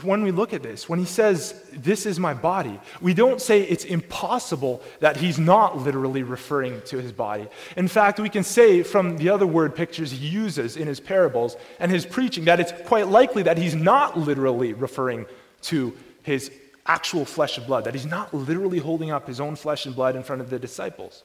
when 0.02 0.22
we 0.22 0.30
look 0.30 0.52
at 0.52 0.62
this, 0.62 0.88
when 0.88 1.00
he 1.00 1.04
says, 1.04 1.60
This 1.72 2.06
is 2.06 2.20
my 2.20 2.32
body, 2.32 2.78
we 3.00 3.12
don't 3.12 3.40
say 3.40 3.62
it's 3.62 3.84
impossible 3.84 4.80
that 5.00 5.16
he's 5.16 5.38
not 5.38 5.78
literally 5.78 6.22
referring 6.22 6.80
to 6.82 6.98
his 6.98 7.10
body. 7.10 7.48
In 7.76 7.88
fact, 7.88 8.20
we 8.20 8.28
can 8.28 8.44
say 8.44 8.84
from 8.84 9.16
the 9.16 9.28
other 9.28 9.46
word 9.46 9.74
pictures 9.74 10.12
he 10.12 10.28
uses 10.28 10.76
in 10.76 10.86
his 10.86 11.00
parables 11.00 11.56
and 11.80 11.90
his 11.90 12.06
preaching 12.06 12.44
that 12.44 12.60
it's 12.60 12.72
quite 12.86 13.08
likely 13.08 13.42
that 13.42 13.58
he's 13.58 13.74
not 13.74 14.16
literally 14.16 14.74
referring 14.74 15.26
to 15.62 15.92
his 16.22 16.52
actual 16.86 17.24
flesh 17.24 17.56
and 17.58 17.66
blood, 17.66 17.84
that 17.84 17.94
he's 17.94 18.06
not 18.06 18.32
literally 18.34 18.78
holding 18.78 19.10
up 19.10 19.26
his 19.26 19.40
own 19.40 19.56
flesh 19.56 19.86
and 19.86 19.94
blood 19.94 20.16
in 20.16 20.22
front 20.22 20.42
of 20.42 20.50
the 20.50 20.58
disciples. 20.58 21.24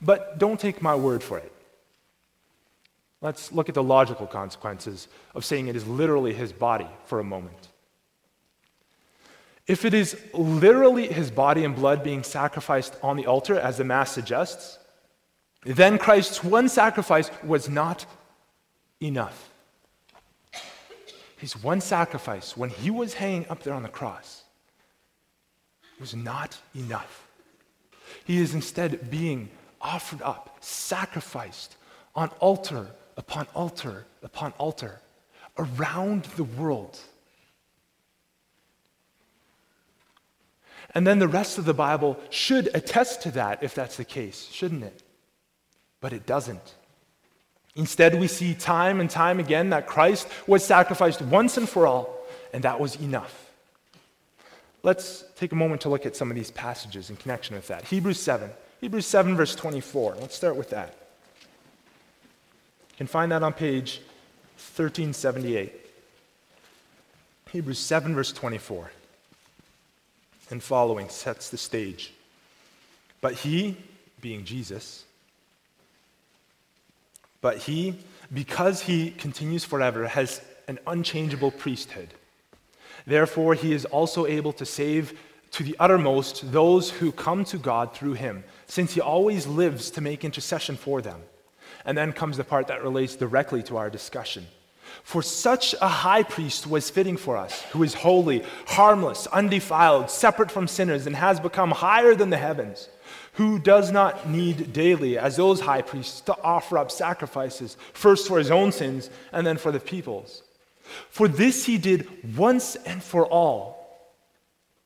But 0.00 0.38
don't 0.38 0.58
take 0.58 0.82
my 0.82 0.94
word 0.94 1.22
for 1.22 1.38
it. 1.38 1.52
Let's 3.20 3.50
look 3.52 3.68
at 3.68 3.74
the 3.74 3.82
logical 3.82 4.26
consequences 4.26 5.08
of 5.34 5.44
saying 5.44 5.66
it 5.66 5.76
is 5.76 5.86
literally 5.86 6.32
his 6.32 6.52
body 6.52 6.86
for 7.06 7.18
a 7.18 7.24
moment. 7.24 7.68
If 9.66 9.84
it 9.84 9.92
is 9.92 10.16
literally 10.32 11.08
his 11.08 11.30
body 11.30 11.64
and 11.64 11.74
blood 11.74 12.02
being 12.02 12.22
sacrificed 12.22 12.96
on 13.02 13.16
the 13.16 13.26
altar, 13.26 13.58
as 13.58 13.76
the 13.76 13.84
Mass 13.84 14.12
suggests, 14.12 14.78
then 15.64 15.98
Christ's 15.98 16.42
one 16.42 16.68
sacrifice 16.68 17.30
was 17.42 17.68
not 17.68 18.06
enough. 19.02 19.50
His 21.36 21.62
one 21.62 21.80
sacrifice, 21.80 22.56
when 22.56 22.70
he 22.70 22.90
was 22.90 23.14
hanging 23.14 23.46
up 23.48 23.62
there 23.62 23.74
on 23.74 23.82
the 23.82 23.88
cross, 23.88 24.37
was 26.00 26.14
not 26.14 26.58
enough. 26.74 27.26
He 28.24 28.38
is 28.38 28.54
instead 28.54 29.10
being 29.10 29.50
offered 29.80 30.22
up, 30.22 30.56
sacrificed 30.60 31.76
on 32.14 32.28
altar 32.40 32.88
upon 33.16 33.46
altar 33.54 34.06
upon 34.22 34.52
altar 34.58 35.00
around 35.58 36.24
the 36.36 36.44
world. 36.44 36.98
And 40.94 41.06
then 41.06 41.18
the 41.18 41.28
rest 41.28 41.58
of 41.58 41.64
the 41.64 41.74
Bible 41.74 42.18
should 42.30 42.70
attest 42.74 43.22
to 43.22 43.30
that 43.32 43.62
if 43.62 43.74
that's 43.74 43.96
the 43.96 44.04
case, 44.04 44.48
shouldn't 44.50 44.84
it? 44.84 45.02
But 46.00 46.12
it 46.12 46.26
doesn't. 46.26 46.74
Instead, 47.76 48.18
we 48.18 48.26
see 48.26 48.54
time 48.54 49.00
and 49.00 49.10
time 49.10 49.38
again 49.38 49.70
that 49.70 49.86
Christ 49.86 50.26
was 50.46 50.64
sacrificed 50.64 51.20
once 51.20 51.56
and 51.56 51.68
for 51.68 51.86
all, 51.86 52.18
and 52.52 52.64
that 52.64 52.80
was 52.80 52.96
enough. 52.96 53.47
Let's 54.88 55.24
take 55.36 55.52
a 55.52 55.54
moment 55.54 55.82
to 55.82 55.90
look 55.90 56.06
at 56.06 56.16
some 56.16 56.30
of 56.30 56.34
these 56.34 56.50
passages 56.50 57.10
in 57.10 57.16
connection 57.16 57.54
with 57.54 57.68
that. 57.68 57.84
Hebrews 57.84 58.18
7. 58.22 58.48
Hebrews 58.80 59.04
7, 59.04 59.36
verse 59.36 59.54
24. 59.54 60.16
Let's 60.18 60.34
start 60.34 60.56
with 60.56 60.70
that. 60.70 60.94
You 62.92 62.96
can 62.96 63.06
find 63.06 63.30
that 63.32 63.42
on 63.42 63.52
page 63.52 64.00
1378. 64.56 65.74
Hebrews 67.52 67.78
7, 67.78 68.14
verse 68.14 68.32
24 68.32 68.90
and 70.50 70.62
following 70.62 71.10
sets 71.10 71.50
the 71.50 71.58
stage. 71.58 72.14
But 73.20 73.34
he, 73.34 73.76
being 74.22 74.46
Jesus, 74.46 75.04
but 77.42 77.58
he, 77.58 77.94
because 78.32 78.80
he 78.80 79.10
continues 79.10 79.66
forever, 79.66 80.06
has 80.06 80.40
an 80.66 80.78
unchangeable 80.86 81.50
priesthood. 81.50 82.14
Therefore, 83.06 83.54
he 83.54 83.72
is 83.72 83.84
also 83.86 84.26
able 84.26 84.52
to 84.54 84.66
save 84.66 85.18
to 85.52 85.62
the 85.62 85.76
uttermost 85.80 86.52
those 86.52 86.90
who 86.90 87.12
come 87.12 87.44
to 87.46 87.58
God 87.58 87.94
through 87.94 88.14
him, 88.14 88.44
since 88.66 88.94
he 88.94 89.00
always 89.00 89.46
lives 89.46 89.90
to 89.92 90.00
make 90.00 90.24
intercession 90.24 90.76
for 90.76 91.00
them. 91.00 91.20
And 91.84 91.96
then 91.96 92.12
comes 92.12 92.36
the 92.36 92.44
part 92.44 92.66
that 92.66 92.82
relates 92.82 93.16
directly 93.16 93.62
to 93.64 93.76
our 93.76 93.88
discussion. 93.88 94.46
For 95.02 95.22
such 95.22 95.74
a 95.80 95.88
high 95.88 96.22
priest 96.22 96.66
was 96.66 96.90
fitting 96.90 97.16
for 97.16 97.36
us, 97.36 97.62
who 97.72 97.82
is 97.82 97.94
holy, 97.94 98.44
harmless, 98.66 99.26
undefiled, 99.28 100.10
separate 100.10 100.50
from 100.50 100.68
sinners, 100.68 101.06
and 101.06 101.16
has 101.16 101.40
become 101.40 101.70
higher 101.70 102.14
than 102.14 102.30
the 102.30 102.36
heavens, 102.36 102.88
who 103.34 103.58
does 103.58 103.90
not 103.90 104.28
need 104.28 104.72
daily, 104.72 105.18
as 105.18 105.36
those 105.36 105.60
high 105.60 105.82
priests, 105.82 106.20
to 106.22 106.36
offer 106.42 106.78
up 106.78 106.90
sacrifices, 106.90 107.76
first 107.92 108.28
for 108.28 108.38
his 108.38 108.50
own 108.50 108.72
sins 108.72 109.10
and 109.32 109.46
then 109.46 109.56
for 109.56 109.72
the 109.72 109.80
people's. 109.80 110.42
For 111.10 111.28
this 111.28 111.64
he 111.64 111.78
did 111.78 112.36
once 112.36 112.76
and 112.76 113.02
for 113.02 113.26
all 113.26 114.14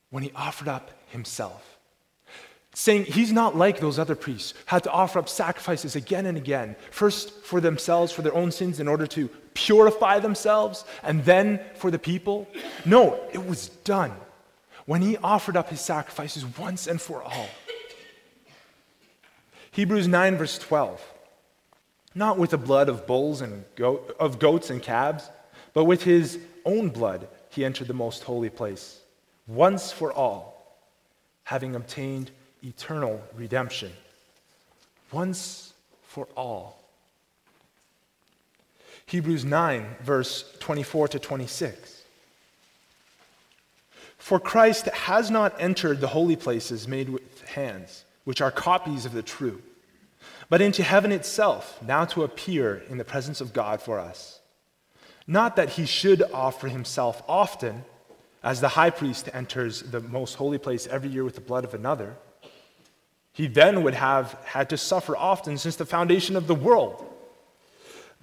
when 0.09 0.23
he 0.23 0.31
offered 0.35 0.67
up 0.67 0.91
himself 1.09 1.73
saying 2.73 3.05
he's 3.05 3.31
not 3.31 3.55
like 3.55 3.79
those 3.79 3.99
other 3.99 4.15
priests 4.15 4.53
had 4.65 4.83
to 4.83 4.91
offer 4.91 5.19
up 5.19 5.29
sacrifices 5.29 5.95
again 5.95 6.25
and 6.25 6.37
again 6.37 6.75
first 6.91 7.31
for 7.43 7.61
themselves 7.61 8.11
for 8.11 8.23
their 8.23 8.33
own 8.33 8.51
sins 8.51 8.79
in 8.79 8.87
order 8.87 9.05
to 9.05 9.27
purify 9.53 10.19
themselves 10.19 10.83
and 11.03 11.23
then 11.25 11.59
for 11.75 11.91
the 11.91 11.99
people. 11.99 12.47
No 12.85 13.19
it 13.31 13.45
was 13.45 13.69
done 13.69 14.11
when 14.85 15.01
he 15.01 15.17
offered 15.17 15.55
up 15.55 15.69
his 15.69 15.81
sacrifices 15.81 16.45
once 16.57 16.87
and 16.87 16.99
for 16.99 17.21
all. 17.21 17.47
Hebrews 19.71 20.07
9 20.07 20.37
verse 20.37 20.57
12 20.57 21.09
not 22.15 22.37
with 22.37 22.51
the 22.51 22.59
blood 22.59 22.89
of 22.89 23.07
bulls 23.07 23.41
and 23.41 23.65
goat, 23.75 24.15
of 24.19 24.37
goats 24.37 24.69
and 24.69 24.81
calves 24.81 25.29
but 25.73 25.85
with 25.85 26.03
his 26.03 26.39
own 26.65 26.89
blood 26.89 27.27
he 27.49 27.65
entered 27.65 27.87
the 27.87 27.93
most 27.93 28.23
holy 28.23 28.49
place 28.49 28.99
once 29.47 29.91
for 29.91 30.13
all 30.13 30.53
having 31.43 31.75
obtained 31.75 32.31
eternal 32.63 33.21
redemption 33.35 33.91
once 35.11 35.73
for 36.03 36.27
all. 36.35 36.79
Hebrews 39.05 39.45
9, 39.45 39.97
verse 40.01 40.51
24 40.59 41.09
to 41.09 41.19
26. 41.19 42.03
For 44.17 44.39
Christ 44.39 44.85
has 44.85 45.29
not 45.29 45.53
entered 45.59 45.99
the 45.99 46.07
holy 46.07 46.35
places 46.35 46.87
made 46.87 47.09
with 47.09 47.41
hands, 47.41 48.05
which 48.23 48.41
are 48.41 48.51
copies 48.51 49.05
of 49.05 49.13
the 49.13 49.21
true, 49.21 49.61
but 50.49 50.61
into 50.61 50.81
heaven 50.81 51.11
itself, 51.11 51.77
now 51.81 52.05
to 52.05 52.23
appear 52.23 52.83
in 52.89 52.97
the 52.97 53.03
presence 53.03 53.41
of 53.41 53.53
God 53.53 53.81
for 53.81 53.99
us. 53.99 54.32
Not 55.25 55.55
that 55.55 55.69
he 55.69 55.85
should 55.85 56.21
offer 56.33 56.67
himself 56.67 57.23
often, 57.27 57.85
as 58.43 58.59
the 58.59 58.69
high 58.69 58.89
priest 58.89 59.29
enters 59.33 59.81
the 59.81 60.01
most 60.01 60.35
holy 60.35 60.57
place 60.57 60.85
every 60.87 61.09
year 61.09 61.23
with 61.23 61.35
the 61.35 61.41
blood 61.41 61.63
of 61.63 61.73
another 61.73 62.17
he 63.33 63.47
then 63.47 63.83
would 63.83 63.95
have 63.95 64.37
had 64.45 64.69
to 64.69 64.77
suffer 64.77 65.17
often 65.17 65.57
since 65.57 65.75
the 65.75 65.85
foundation 65.85 66.35
of 66.35 66.45
the 66.45 66.55
world. 66.55 67.03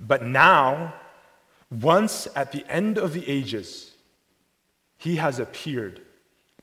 But 0.01 0.23
now, 0.23 0.95
once 1.69 2.29
at 2.37 2.53
the 2.53 2.65
end 2.69 2.97
of 2.97 3.13
the 3.13 3.29
ages, 3.29 3.91
he 4.97 5.17
has 5.17 5.41
appeared 5.41 6.01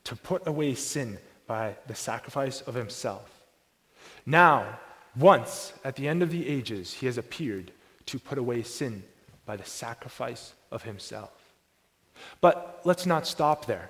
to 0.04 0.16
put 0.16 0.46
away 0.46 0.74
sin 0.74 1.18
by 1.46 1.76
the 1.86 1.94
sacrifice 1.94 2.62
of 2.62 2.74
himself. 2.74 3.42
Now, 4.24 4.78
once 5.14 5.74
at 5.84 5.96
the 5.96 6.08
end 6.08 6.22
of 6.22 6.30
the 6.30 6.48
ages, 6.48 6.94
he 6.94 7.06
has 7.06 7.18
appeared 7.18 7.72
to 8.06 8.18
put 8.18 8.38
away 8.38 8.62
sin 8.62 9.02
by 9.48 9.56
the 9.56 9.64
sacrifice 9.64 10.52
of 10.70 10.82
himself. 10.82 11.32
But 12.42 12.82
let's 12.84 13.06
not 13.06 13.26
stop 13.26 13.64
there. 13.64 13.88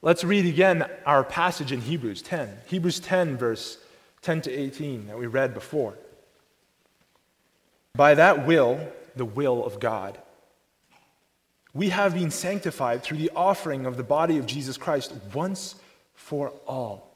Let's 0.00 0.22
read 0.22 0.46
again 0.46 0.88
our 1.04 1.24
passage 1.24 1.72
in 1.72 1.80
Hebrews 1.80 2.22
10. 2.22 2.48
Hebrews 2.66 3.00
10, 3.00 3.36
verse 3.36 3.78
10 4.22 4.42
to 4.42 4.52
18, 4.52 5.08
that 5.08 5.18
we 5.18 5.26
read 5.26 5.54
before. 5.54 5.94
By 7.96 8.14
that 8.14 8.46
will, 8.46 8.78
the 9.16 9.24
will 9.24 9.64
of 9.64 9.80
God, 9.80 10.16
we 11.74 11.88
have 11.88 12.14
been 12.14 12.30
sanctified 12.30 13.02
through 13.02 13.18
the 13.18 13.32
offering 13.34 13.86
of 13.86 13.96
the 13.96 14.04
body 14.04 14.38
of 14.38 14.46
Jesus 14.46 14.76
Christ 14.76 15.12
once 15.34 15.74
for 16.14 16.52
all. 16.64 17.12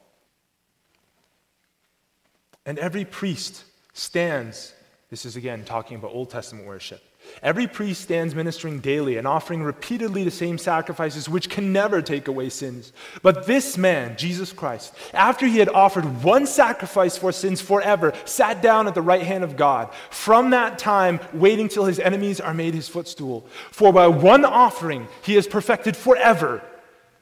And 2.66 2.80
every 2.80 3.04
priest 3.04 3.62
stands, 3.92 4.74
this 5.12 5.24
is 5.24 5.36
again 5.36 5.62
talking 5.64 5.98
about 5.98 6.10
Old 6.10 6.30
Testament 6.30 6.66
worship, 6.66 7.00
Every 7.42 7.66
priest 7.66 8.02
stands 8.02 8.34
ministering 8.34 8.80
daily 8.80 9.16
and 9.16 9.26
offering 9.26 9.62
repeatedly 9.62 10.24
the 10.24 10.30
same 10.30 10.58
sacrifices, 10.58 11.28
which 11.28 11.48
can 11.48 11.72
never 11.72 12.02
take 12.02 12.28
away 12.28 12.48
sins. 12.48 12.92
But 13.22 13.46
this 13.46 13.76
man, 13.76 14.16
Jesus 14.16 14.52
Christ, 14.52 14.94
after 15.12 15.46
he 15.46 15.58
had 15.58 15.68
offered 15.68 16.22
one 16.22 16.46
sacrifice 16.46 17.16
for 17.16 17.30
sins 17.30 17.60
forever, 17.60 18.12
sat 18.24 18.62
down 18.62 18.86
at 18.86 18.94
the 18.94 19.02
right 19.02 19.22
hand 19.22 19.44
of 19.44 19.56
God. 19.56 19.92
From 20.10 20.50
that 20.50 20.78
time, 20.78 21.20
waiting 21.32 21.68
till 21.68 21.84
his 21.84 21.98
enemies 21.98 22.40
are 22.40 22.54
made 22.54 22.74
his 22.74 22.88
footstool. 22.88 23.46
For 23.70 23.92
by 23.92 24.06
one 24.08 24.44
offering, 24.44 25.08
he 25.22 25.34
has 25.34 25.46
perfected 25.46 25.96
forever 25.96 26.62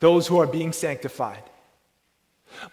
those 0.00 0.26
who 0.26 0.38
are 0.38 0.46
being 0.46 0.72
sanctified. 0.72 1.42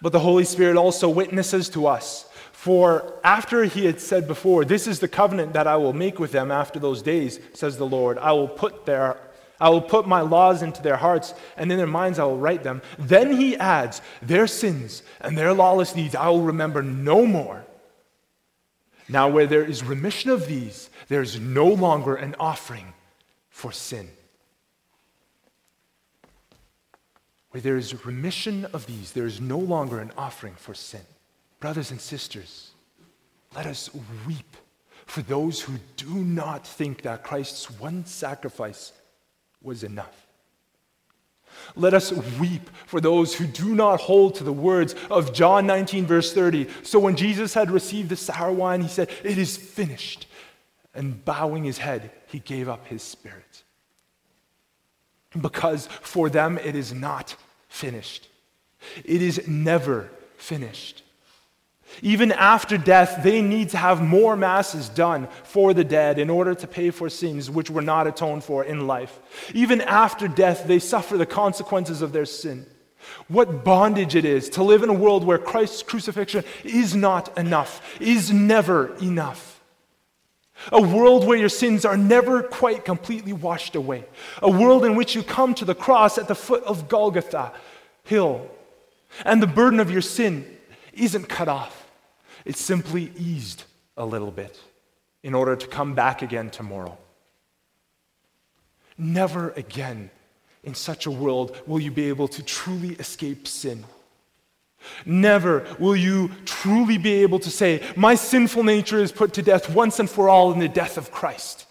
But 0.01 0.11
the 0.11 0.19
Holy 0.19 0.43
Spirit 0.43 0.77
also 0.77 1.07
witnesses 1.07 1.69
to 1.69 1.87
us. 1.87 2.27
For 2.67 3.17
after 3.23 3.63
he 3.63 3.85
had 3.85 4.01
said 4.01 4.27
before, 4.27 4.65
This 4.65 4.87
is 4.87 4.99
the 4.99 5.07
covenant 5.07 5.53
that 5.53 5.67
I 5.67 5.77
will 5.77 5.93
make 5.93 6.19
with 6.19 6.33
them 6.33 6.51
after 6.51 6.79
those 6.79 7.01
days, 7.01 7.39
says 7.53 7.77
the 7.77 7.85
Lord. 7.85 8.17
I 8.17 8.33
will 8.33 8.49
put 8.49 8.85
their 8.85 9.17
I 9.57 9.69
will 9.69 9.79
put 9.79 10.05
my 10.05 10.19
laws 10.19 10.61
into 10.61 10.83
their 10.83 10.97
hearts, 10.97 11.33
and 11.55 11.71
in 11.71 11.77
their 11.77 11.87
minds 11.87 12.19
I 12.19 12.25
will 12.25 12.37
write 12.37 12.63
them. 12.63 12.81
Then 12.99 13.37
he 13.37 13.55
adds, 13.55 14.01
Their 14.21 14.47
sins 14.47 15.01
and 15.21 15.37
their 15.37 15.53
lawless 15.53 15.93
deeds 15.93 16.13
I 16.13 16.27
will 16.27 16.41
remember 16.41 16.83
no 16.83 17.25
more. 17.25 17.63
Now, 19.07 19.29
where 19.29 19.47
there 19.47 19.63
is 19.63 19.85
remission 19.85 20.29
of 20.29 20.45
these, 20.47 20.89
there 21.07 21.21
is 21.21 21.39
no 21.39 21.67
longer 21.67 22.17
an 22.17 22.35
offering 22.37 22.93
for 23.49 23.71
sin. 23.71 24.09
Where 27.51 27.61
there 27.61 27.77
is 27.77 28.05
remission 28.05 28.65
of 28.73 28.87
these, 28.87 29.13
there 29.13 29.25
is 29.25 29.39
no 29.39 29.57
longer 29.57 30.01
an 30.01 30.11
offering 30.17 30.55
for 30.55 30.73
sin. 30.73 31.05
Brothers 31.59 31.91
and 31.91 31.99
sisters, 31.99 32.71
let 33.55 33.65
us 33.65 33.89
weep 34.27 34.57
for 35.05 35.21
those 35.21 35.61
who 35.61 35.73
do 35.95 36.13
not 36.13 36.67
think 36.67 37.01
that 37.03 37.23
Christ's 37.23 37.71
one 37.79 38.05
sacrifice 38.05 38.91
was 39.61 39.83
enough. 39.83 40.27
Let 41.75 41.93
us 41.93 42.11
weep 42.39 42.69
for 42.85 43.01
those 43.01 43.33
who 43.33 43.47
do 43.47 43.73
not 43.73 44.01
hold 44.01 44.35
to 44.35 44.43
the 44.43 44.53
words 44.53 44.95
of 45.09 45.33
John 45.33 45.65
19, 45.65 46.05
verse 46.05 46.33
30. 46.33 46.67
So 46.83 46.99
when 46.99 47.15
Jesus 47.15 47.53
had 47.53 47.71
received 47.71 48.09
the 48.09 48.15
sour 48.15 48.51
wine, 48.51 48.81
he 48.81 48.87
said, 48.87 49.09
It 49.23 49.37
is 49.37 49.57
finished. 49.57 50.27
And 50.93 51.23
bowing 51.23 51.63
his 51.63 51.77
head, 51.77 52.11
he 52.27 52.39
gave 52.39 52.67
up 52.67 52.87
his 52.87 53.01
spirit. 53.01 53.63
Because 55.39 55.87
for 55.87 56.29
them 56.29 56.57
it 56.57 56.75
is 56.75 56.93
not 56.93 57.35
finished, 57.69 58.27
it 59.03 59.21
is 59.21 59.47
never 59.47 60.09
finished. 60.37 61.03
Even 62.01 62.31
after 62.31 62.77
death, 62.77 63.21
they 63.23 63.41
need 63.41 63.69
to 63.69 63.77
have 63.77 64.01
more 64.01 64.35
masses 64.35 64.89
done 64.89 65.27
for 65.43 65.73
the 65.73 65.83
dead 65.83 66.19
in 66.19 66.29
order 66.29 66.53
to 66.53 66.67
pay 66.67 66.91
for 66.91 67.09
sins 67.09 67.49
which 67.49 67.69
were 67.69 67.81
not 67.81 68.07
atoned 68.07 68.43
for 68.43 68.63
in 68.63 68.87
life. 68.87 69.19
Even 69.53 69.81
after 69.81 70.27
death, 70.27 70.65
they 70.67 70.79
suffer 70.79 71.17
the 71.17 71.25
consequences 71.25 72.01
of 72.01 72.11
their 72.11 72.25
sin. 72.25 72.65
What 73.27 73.63
bondage 73.63 74.15
it 74.15 74.25
is 74.25 74.49
to 74.51 74.63
live 74.63 74.83
in 74.83 74.89
a 74.89 74.93
world 74.93 75.23
where 75.23 75.37
Christ's 75.37 75.83
crucifixion 75.83 76.43
is 76.63 76.95
not 76.95 77.35
enough, 77.37 77.81
is 78.01 78.31
never 78.31 78.95
enough. 78.97 79.61
A 80.71 80.81
world 80.81 81.25
where 81.25 81.37
your 81.37 81.49
sins 81.49 81.85
are 81.85 81.97
never 81.97 82.41
quite 82.43 82.83
completely 82.83 83.33
washed 83.33 83.75
away. 83.75 84.05
A 84.41 84.49
world 84.49 84.83
in 84.83 84.95
which 84.95 85.15
you 85.15 85.23
come 85.23 85.53
to 85.55 85.65
the 85.65 85.75
cross 85.75 86.17
at 86.17 86.27
the 86.27 86.35
foot 86.35 86.63
of 86.63 86.89
Golgotha 86.89 87.53
hill, 88.03 88.49
and 89.25 89.41
the 89.41 89.47
burden 89.47 89.79
of 89.79 89.91
your 89.91 90.01
sin 90.01 90.45
isn't 90.93 91.29
cut 91.29 91.47
off, 91.47 91.76
it's 92.47 92.61
simply 92.61 93.11
eased 93.17 93.65
a 93.97 94.05
little 94.05 94.31
bit 94.31 94.57
in 95.21 95.35
order 95.35 95.57
to 95.57 95.67
come 95.67 95.93
back 95.93 96.21
again 96.21 96.49
tomorrow. 96.49 96.97
Never 98.97 99.51
again 99.51 100.09
in 100.63 100.73
such 100.73 101.05
a 101.05 101.11
world 101.11 101.61
will 101.67 101.81
you 101.81 101.91
be 101.91 102.07
able 102.07 102.29
to 102.29 102.41
truly 102.41 102.93
escape 102.95 103.49
sin. 103.49 103.83
Never 105.05 105.67
will 105.77 105.95
you 105.97 106.31
truly 106.45 106.97
be 106.97 107.15
able 107.15 107.39
to 107.39 107.49
say, 107.49 107.83
My 107.97 108.15
sinful 108.15 108.63
nature 108.63 108.99
is 108.99 109.11
put 109.11 109.33
to 109.33 109.41
death 109.41 109.69
once 109.69 109.99
and 109.99 110.09
for 110.09 110.29
all 110.29 110.53
in 110.53 110.59
the 110.59 110.69
death 110.69 110.97
of 110.97 111.11
Christ. 111.11 111.65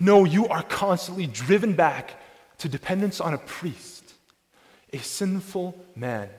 No, 0.00 0.24
you 0.24 0.48
are 0.48 0.64
constantly 0.64 1.28
driven 1.28 1.74
back 1.74 2.20
to 2.58 2.68
dependence 2.68 3.20
on 3.20 3.32
a 3.32 3.38
priest, 3.38 4.12
a 4.92 4.98
sinful 4.98 5.78
man 5.94 6.30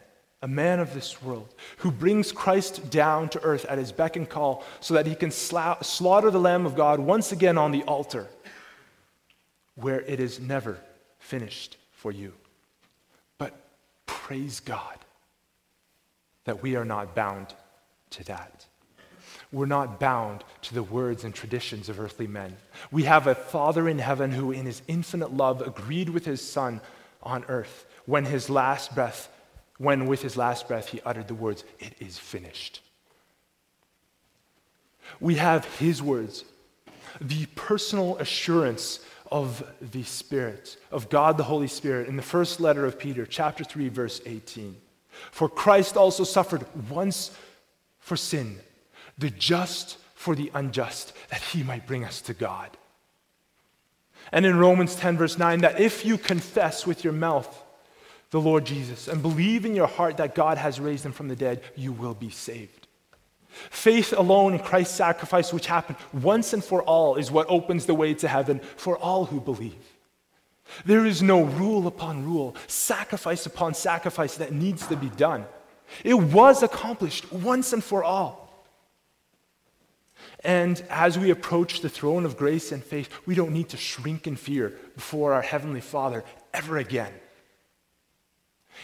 a 0.45 0.47
man 0.47 0.79
of 0.79 0.93
this 0.93 1.23
world, 1.23 1.51
who 1.77 1.89
brings 1.89 2.31
Christ 2.31 2.91
down 2.91 3.29
to 3.29 3.41
earth 3.41 3.65
at 3.65 3.79
his 3.79 3.91
beck 3.91 4.15
and 4.15 4.29
call 4.29 4.63
so 4.79 4.93
that 4.93 5.07
he 5.07 5.15
can 5.15 5.31
sla- 5.31 5.83
slaughter 5.83 6.29
the 6.29 6.39
Lamb 6.39 6.67
of 6.67 6.75
God 6.75 6.99
once 6.99 7.31
again 7.31 7.57
on 7.57 7.71
the 7.71 7.81
altar, 7.85 8.27
where 9.73 10.01
it 10.01 10.19
is 10.19 10.39
never 10.39 10.77
finished 11.17 11.77
for 11.93 12.11
you. 12.11 12.31
But 13.39 13.55
praise 14.05 14.59
God 14.59 14.99
that 16.43 16.61
we 16.61 16.75
are 16.75 16.85
not 16.85 17.15
bound 17.15 17.47
to 18.11 18.23
that. 18.25 18.67
We're 19.51 19.65
not 19.65 19.99
bound 19.99 20.43
to 20.61 20.75
the 20.75 20.83
words 20.83 21.23
and 21.23 21.33
traditions 21.33 21.89
of 21.89 21.99
earthly 21.99 22.27
men. 22.27 22.55
We 22.91 23.05
have 23.05 23.25
a 23.25 23.33
Father 23.33 23.89
in 23.89 23.97
heaven 23.97 24.29
who, 24.31 24.51
in 24.51 24.67
his 24.67 24.83
infinite 24.87 25.33
love, 25.33 25.63
agreed 25.63 26.09
with 26.09 26.23
his 26.23 26.47
Son 26.47 26.81
on 27.23 27.45
earth 27.45 27.87
when 28.05 28.25
his 28.25 28.47
last 28.47 28.93
breath 28.93 29.31
when 29.77 30.05
with 30.07 30.21
his 30.21 30.37
last 30.37 30.67
breath 30.67 30.89
he 30.89 31.01
uttered 31.05 31.27
the 31.27 31.35
words, 31.35 31.63
It 31.79 31.93
is 31.99 32.17
finished. 32.17 32.81
We 35.19 35.35
have 35.35 35.65
his 35.77 36.01
words, 36.01 36.43
the 37.21 37.45
personal 37.55 38.17
assurance 38.17 38.99
of 39.31 39.63
the 39.81 40.03
Spirit, 40.03 40.77
of 40.91 41.09
God 41.09 41.37
the 41.37 41.43
Holy 41.43 41.67
Spirit, 41.67 42.07
in 42.07 42.15
the 42.15 42.21
first 42.21 42.59
letter 42.59 42.85
of 42.85 42.99
Peter, 42.99 43.25
chapter 43.25 43.63
3, 43.63 43.89
verse 43.89 44.21
18. 44.25 44.75
For 45.31 45.47
Christ 45.47 45.97
also 45.97 46.23
suffered 46.23 46.65
once 46.89 47.35
for 47.99 48.17
sin, 48.17 48.59
the 49.17 49.29
just 49.29 49.97
for 50.13 50.35
the 50.35 50.51
unjust, 50.53 51.13
that 51.29 51.41
he 51.41 51.63
might 51.63 51.87
bring 51.87 52.03
us 52.03 52.21
to 52.21 52.33
God. 52.33 52.69
And 54.31 54.45
in 54.45 54.57
Romans 54.57 54.95
10, 54.95 55.17
verse 55.17 55.37
9, 55.37 55.61
that 55.61 55.79
if 55.79 56.05
you 56.05 56.17
confess 56.17 56.85
with 56.85 57.03
your 57.03 57.13
mouth 57.13 57.63
the 58.35 58.41
Lord 58.41 58.65
Jesus 58.65 59.07
and 59.07 59.21
believe 59.21 59.65
in 59.65 59.77
your 59.77 59.87
heart 59.87 60.17
that 60.17 60.35
God 60.35 60.57
has 60.57 60.77
raised 60.77 61.05
him 61.05 61.13
from 61.13 61.29
the 61.29 61.37
dead, 61.37 61.61
you 61.73 61.93
will 61.93 62.13
be 62.13 62.29
saved. 62.29 62.85
Faith 63.47 64.11
alone 64.11 64.53
in 64.53 64.59
Christ's 64.59 64.93
sacrifice, 64.93 65.53
which 65.53 65.67
happened 65.67 65.97
once 66.11 66.51
and 66.51 66.61
for 66.61 66.83
all, 66.83 67.15
is 67.15 67.31
what 67.31 67.49
opens 67.49 67.85
the 67.85 67.93
way 67.93 68.13
to 68.15 68.27
heaven 68.27 68.59
for 68.75 68.97
all 68.97 69.23
who 69.23 69.39
believe. 69.39 69.85
There 70.83 71.05
is 71.05 71.23
no 71.23 71.43
rule 71.43 71.87
upon 71.87 72.25
rule, 72.25 72.57
sacrifice 72.67 73.45
upon 73.45 73.73
sacrifice 73.73 74.35
that 74.35 74.51
needs 74.51 74.85
to 74.87 74.97
be 74.97 75.07
done. 75.11 75.45
It 76.03 76.15
was 76.15 76.61
accomplished 76.61 77.31
once 77.31 77.71
and 77.71 77.81
for 77.81 78.03
all. 78.03 78.67
And 80.43 80.83
as 80.89 81.17
we 81.17 81.29
approach 81.29 81.79
the 81.79 81.87
throne 81.87 82.25
of 82.25 82.35
grace 82.35 82.73
and 82.73 82.83
faith, 82.83 83.07
we 83.25 83.33
don't 83.33 83.53
need 83.53 83.69
to 83.69 83.77
shrink 83.77 84.27
in 84.27 84.35
fear 84.35 84.73
before 84.93 85.31
our 85.31 85.41
Heavenly 85.41 85.79
Father 85.79 86.25
ever 86.53 86.77
again. 86.77 87.13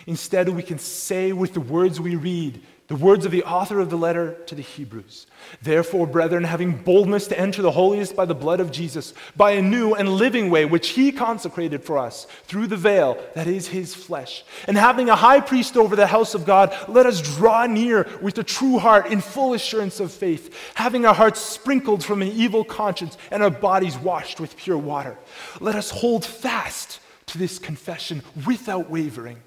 Instead, 0.07 0.49
we 0.49 0.63
can 0.63 0.79
say 0.79 1.31
with 1.31 1.53
the 1.53 1.61
words 1.61 1.99
we 1.99 2.15
read, 2.15 2.61
the 2.91 2.97
words 2.97 3.25
of 3.25 3.31
the 3.31 3.43
author 3.43 3.79
of 3.79 3.89
the 3.89 3.97
letter 3.97 4.33
to 4.47 4.53
the 4.53 4.61
Hebrews. 4.61 5.25
Therefore, 5.61 6.05
brethren, 6.05 6.43
having 6.43 6.75
boldness 6.75 7.25
to 7.27 7.39
enter 7.39 7.61
the 7.61 7.71
holiest 7.71 8.17
by 8.17 8.25
the 8.25 8.35
blood 8.35 8.59
of 8.59 8.69
Jesus, 8.69 9.13
by 9.37 9.51
a 9.51 9.61
new 9.61 9.93
and 9.93 10.09
living 10.09 10.49
way 10.49 10.65
which 10.65 10.89
he 10.89 11.13
consecrated 11.13 11.85
for 11.85 11.97
us 11.97 12.27
through 12.47 12.67
the 12.67 12.75
veil 12.75 13.17
that 13.33 13.47
is 13.47 13.69
his 13.69 13.95
flesh, 13.95 14.43
and 14.67 14.75
having 14.75 15.09
a 15.09 15.15
high 15.15 15.39
priest 15.39 15.77
over 15.77 15.95
the 15.95 16.05
house 16.05 16.35
of 16.35 16.45
God, 16.45 16.75
let 16.89 17.05
us 17.05 17.21
draw 17.21 17.65
near 17.65 18.09
with 18.21 18.37
a 18.39 18.43
true 18.43 18.77
heart 18.77 19.05
in 19.05 19.21
full 19.21 19.53
assurance 19.53 20.01
of 20.01 20.11
faith, 20.11 20.53
having 20.73 21.05
our 21.05 21.15
hearts 21.15 21.39
sprinkled 21.39 22.03
from 22.03 22.21
an 22.21 22.27
evil 22.27 22.65
conscience 22.65 23.17
and 23.31 23.41
our 23.41 23.49
bodies 23.49 23.97
washed 23.97 24.41
with 24.41 24.57
pure 24.57 24.77
water. 24.77 25.17
Let 25.61 25.75
us 25.75 25.91
hold 25.91 26.25
fast 26.25 26.99
to 27.27 27.37
this 27.37 27.57
confession 27.57 28.21
without 28.45 28.89
wavering. 28.89 29.37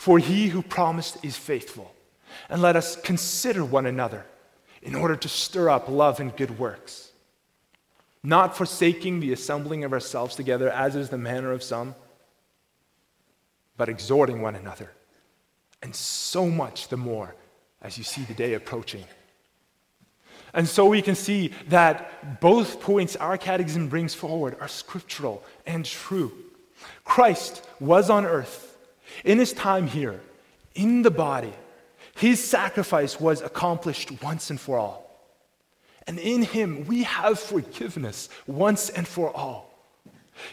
For 0.00 0.18
he 0.18 0.48
who 0.48 0.62
promised 0.62 1.22
is 1.22 1.36
faithful. 1.36 1.94
And 2.48 2.62
let 2.62 2.74
us 2.74 2.96
consider 2.96 3.62
one 3.62 3.84
another 3.84 4.24
in 4.80 4.94
order 4.94 5.14
to 5.14 5.28
stir 5.28 5.68
up 5.68 5.90
love 5.90 6.20
and 6.20 6.34
good 6.34 6.58
works, 6.58 7.12
not 8.22 8.56
forsaking 8.56 9.20
the 9.20 9.34
assembling 9.34 9.84
of 9.84 9.92
ourselves 9.92 10.34
together, 10.34 10.70
as 10.70 10.96
is 10.96 11.10
the 11.10 11.18
manner 11.18 11.52
of 11.52 11.62
some, 11.62 11.94
but 13.76 13.90
exhorting 13.90 14.40
one 14.40 14.54
another, 14.54 14.90
and 15.82 15.94
so 15.94 16.48
much 16.48 16.88
the 16.88 16.96
more 16.96 17.36
as 17.82 17.98
you 17.98 18.04
see 18.04 18.22
the 18.22 18.32
day 18.32 18.54
approaching. 18.54 19.04
And 20.54 20.66
so 20.66 20.86
we 20.86 21.02
can 21.02 21.14
see 21.14 21.52
that 21.68 22.40
both 22.40 22.80
points 22.80 23.16
our 23.16 23.36
catechism 23.36 23.90
brings 23.90 24.14
forward 24.14 24.56
are 24.62 24.68
scriptural 24.68 25.44
and 25.66 25.84
true. 25.84 26.32
Christ 27.04 27.62
was 27.80 28.08
on 28.08 28.24
earth 28.24 28.69
in 29.24 29.38
his 29.38 29.52
time 29.52 29.86
here, 29.86 30.20
in 30.74 31.02
the 31.02 31.10
body. 31.10 31.52
His 32.16 32.42
sacrifice 32.42 33.20
was 33.20 33.40
accomplished 33.40 34.22
once 34.22 34.50
and 34.50 34.60
for 34.60 34.78
all. 34.78 35.10
And 36.06 36.18
in 36.18 36.42
him 36.42 36.86
we 36.86 37.04
have 37.04 37.38
forgiveness 37.38 38.28
once 38.46 38.90
and 38.90 39.06
for 39.06 39.34
all. 39.34 39.72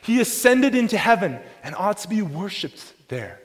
He 0.01 0.19
ascended 0.19 0.75
into 0.75 0.97
heaven 0.97 1.39
and 1.63 1.75
ought 1.75 1.97
to 1.99 2.09
be 2.09 2.21
worshiped 2.21 2.93
there. 3.07 3.39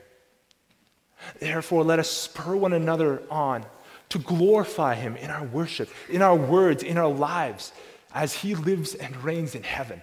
Therefore, 1.39 1.83
let 1.83 1.99
us 1.99 2.09
spur 2.09 2.55
one 2.55 2.73
another 2.73 3.23
on 3.29 3.65
to 4.09 4.19
glorify 4.19 4.95
him 4.95 5.15
in 5.15 5.31
our 5.31 5.45
worship, 5.45 5.89
in 6.09 6.21
our 6.21 6.35
words, 6.35 6.83
in 6.83 6.97
our 6.97 7.11
lives, 7.11 7.71
as 8.13 8.33
he 8.33 8.55
lives 8.55 8.93
and 8.93 9.15
reigns 9.23 9.55
in 9.55 9.63
heaven, 9.63 10.01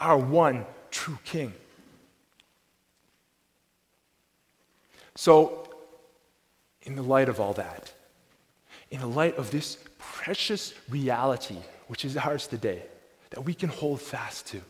our 0.00 0.18
one 0.18 0.66
true 0.90 1.18
King. 1.24 1.52
So, 5.18 5.68
in 6.82 6.94
the 6.94 7.02
light 7.02 7.28
of 7.28 7.40
all 7.40 7.52
that, 7.54 7.92
in 8.92 9.00
the 9.00 9.08
light 9.08 9.36
of 9.36 9.50
this 9.50 9.76
precious 9.98 10.72
reality 10.88 11.58
which 11.88 12.04
is 12.04 12.16
ours 12.16 12.46
today, 12.46 12.84
that 13.30 13.40
we 13.40 13.52
can 13.52 13.68
hold 13.68 14.00
fast 14.00 14.46
to, 14.46 14.60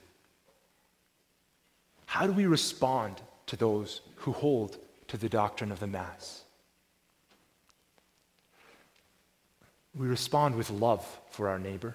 how 2.06 2.26
do 2.26 2.32
we 2.32 2.46
respond 2.46 3.20
to 3.44 3.56
those 3.56 4.00
who 4.16 4.32
hold 4.32 4.78
to 5.08 5.18
the 5.18 5.28
doctrine 5.28 5.70
of 5.70 5.80
the 5.80 5.87
Mass? 5.87 6.44
We 9.94 10.06
respond 10.06 10.54
with 10.54 10.70
love 10.70 11.06
for 11.28 11.50
our 11.50 11.58
neighbor. 11.58 11.94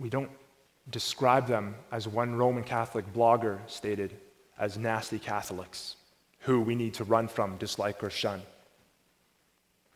We 0.00 0.10
don't 0.10 0.30
describe 0.90 1.46
them, 1.46 1.74
as 1.92 2.08
one 2.08 2.34
Roman 2.34 2.64
Catholic 2.64 3.12
blogger 3.12 3.58
stated, 3.66 4.16
as 4.58 4.76
nasty 4.76 5.18
Catholics 5.18 5.96
who 6.40 6.60
we 6.60 6.74
need 6.74 6.94
to 6.94 7.04
run 7.04 7.28
from, 7.28 7.56
dislike, 7.56 8.02
or 8.02 8.10
shun. 8.10 8.42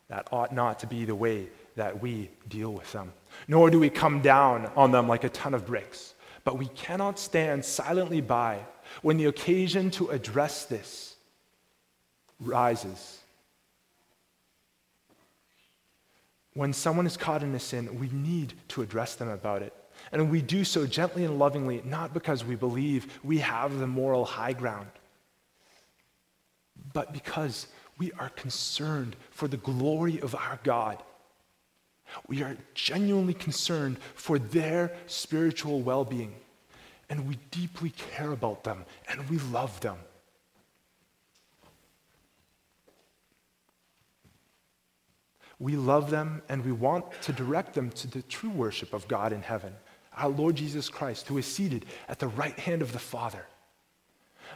That 0.08 0.28
ought 0.30 0.52
not 0.52 0.78
to 0.80 0.86
be 0.86 1.04
the 1.04 1.14
way 1.14 1.48
that 1.76 2.00
we 2.00 2.30
deal 2.48 2.72
with 2.72 2.90
them. 2.92 3.12
Nor 3.48 3.70
do 3.70 3.80
we 3.80 3.90
come 3.90 4.20
down 4.20 4.70
on 4.76 4.92
them 4.92 5.08
like 5.08 5.24
a 5.24 5.28
ton 5.30 5.54
of 5.54 5.66
bricks. 5.66 6.14
But 6.44 6.58
we 6.58 6.66
cannot 6.66 7.18
stand 7.18 7.64
silently 7.64 8.20
by 8.20 8.60
when 9.02 9.16
the 9.16 9.24
occasion 9.26 9.90
to 9.92 10.10
address 10.10 10.66
this 10.66 11.16
rises. 12.38 13.20
When 16.52 16.72
someone 16.72 17.06
is 17.06 17.16
caught 17.16 17.42
in 17.42 17.54
a 17.54 17.58
sin, 17.58 17.98
we 17.98 18.08
need 18.10 18.52
to 18.68 18.82
address 18.82 19.14
them 19.14 19.28
about 19.28 19.62
it. 19.62 19.72
And 20.12 20.30
we 20.30 20.42
do 20.42 20.64
so 20.64 20.86
gently 20.86 21.24
and 21.24 21.38
lovingly, 21.38 21.82
not 21.84 22.14
because 22.14 22.44
we 22.44 22.54
believe 22.54 23.18
we 23.24 23.38
have 23.38 23.78
the 23.78 23.86
moral 23.86 24.24
high 24.24 24.52
ground, 24.52 24.88
but 26.92 27.12
because 27.12 27.66
we 27.98 28.12
are 28.12 28.28
concerned 28.30 29.16
for 29.30 29.48
the 29.48 29.56
glory 29.56 30.20
of 30.20 30.34
our 30.34 30.58
God. 30.62 31.02
We 32.28 32.42
are 32.42 32.56
genuinely 32.74 33.34
concerned 33.34 33.98
for 34.14 34.38
their 34.38 34.94
spiritual 35.06 35.80
well 35.80 36.04
being, 36.04 36.34
and 37.08 37.26
we 37.26 37.38
deeply 37.50 37.90
care 37.90 38.32
about 38.32 38.64
them 38.64 38.84
and 39.08 39.28
we 39.28 39.38
love 39.38 39.80
them. 39.80 39.96
We 45.58 45.76
love 45.76 46.10
them 46.10 46.42
and 46.48 46.64
we 46.64 46.72
want 46.72 47.06
to 47.22 47.32
direct 47.32 47.74
them 47.74 47.90
to 47.90 48.06
the 48.06 48.22
true 48.22 48.50
worship 48.50 48.92
of 48.92 49.08
God 49.08 49.32
in 49.32 49.40
heaven 49.40 49.74
our 50.16 50.28
Lord 50.28 50.56
Jesus 50.56 50.88
Christ, 50.88 51.26
who 51.28 51.38
is 51.38 51.46
seated 51.46 51.86
at 52.08 52.18
the 52.18 52.28
right 52.28 52.58
hand 52.58 52.82
of 52.82 52.92
the 52.92 52.98
Father. 52.98 53.46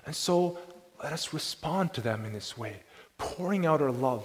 And 0.06 0.14
so 0.14 0.58
let 1.02 1.12
us 1.12 1.32
respond 1.32 1.94
to 1.94 2.00
them 2.00 2.24
in 2.24 2.32
this 2.32 2.56
way, 2.56 2.76
pouring 3.18 3.66
out 3.66 3.82
our 3.82 3.92
love, 3.92 4.24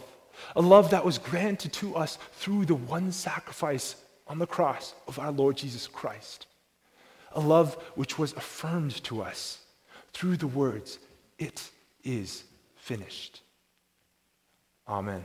a 0.56 0.62
love 0.62 0.92
that 0.92 1.06
was 1.06 1.18
granted 1.18 1.74
to 1.74 1.96
us 1.96 2.18
through 2.34 2.66
the 2.66 2.76
one 2.76 3.12
sacrifice 3.12 3.96
on 4.28 4.40
the 4.40 4.48
cross 4.48 4.94
of 5.08 5.20
our 5.20 5.32
Lord 5.32 5.58
Jesus 5.58 5.88
Christ, 5.88 6.48
a 7.34 7.40
love 7.40 7.76
which 7.96 8.18
was 8.18 8.34
affirmed 8.34 9.04
to 9.04 9.22
us 9.22 9.60
through 10.14 10.38
the 10.38 10.48
words, 10.48 11.00
It 11.38 11.70
is 12.04 12.44
finished. 12.76 13.42
Amen. 14.88 15.24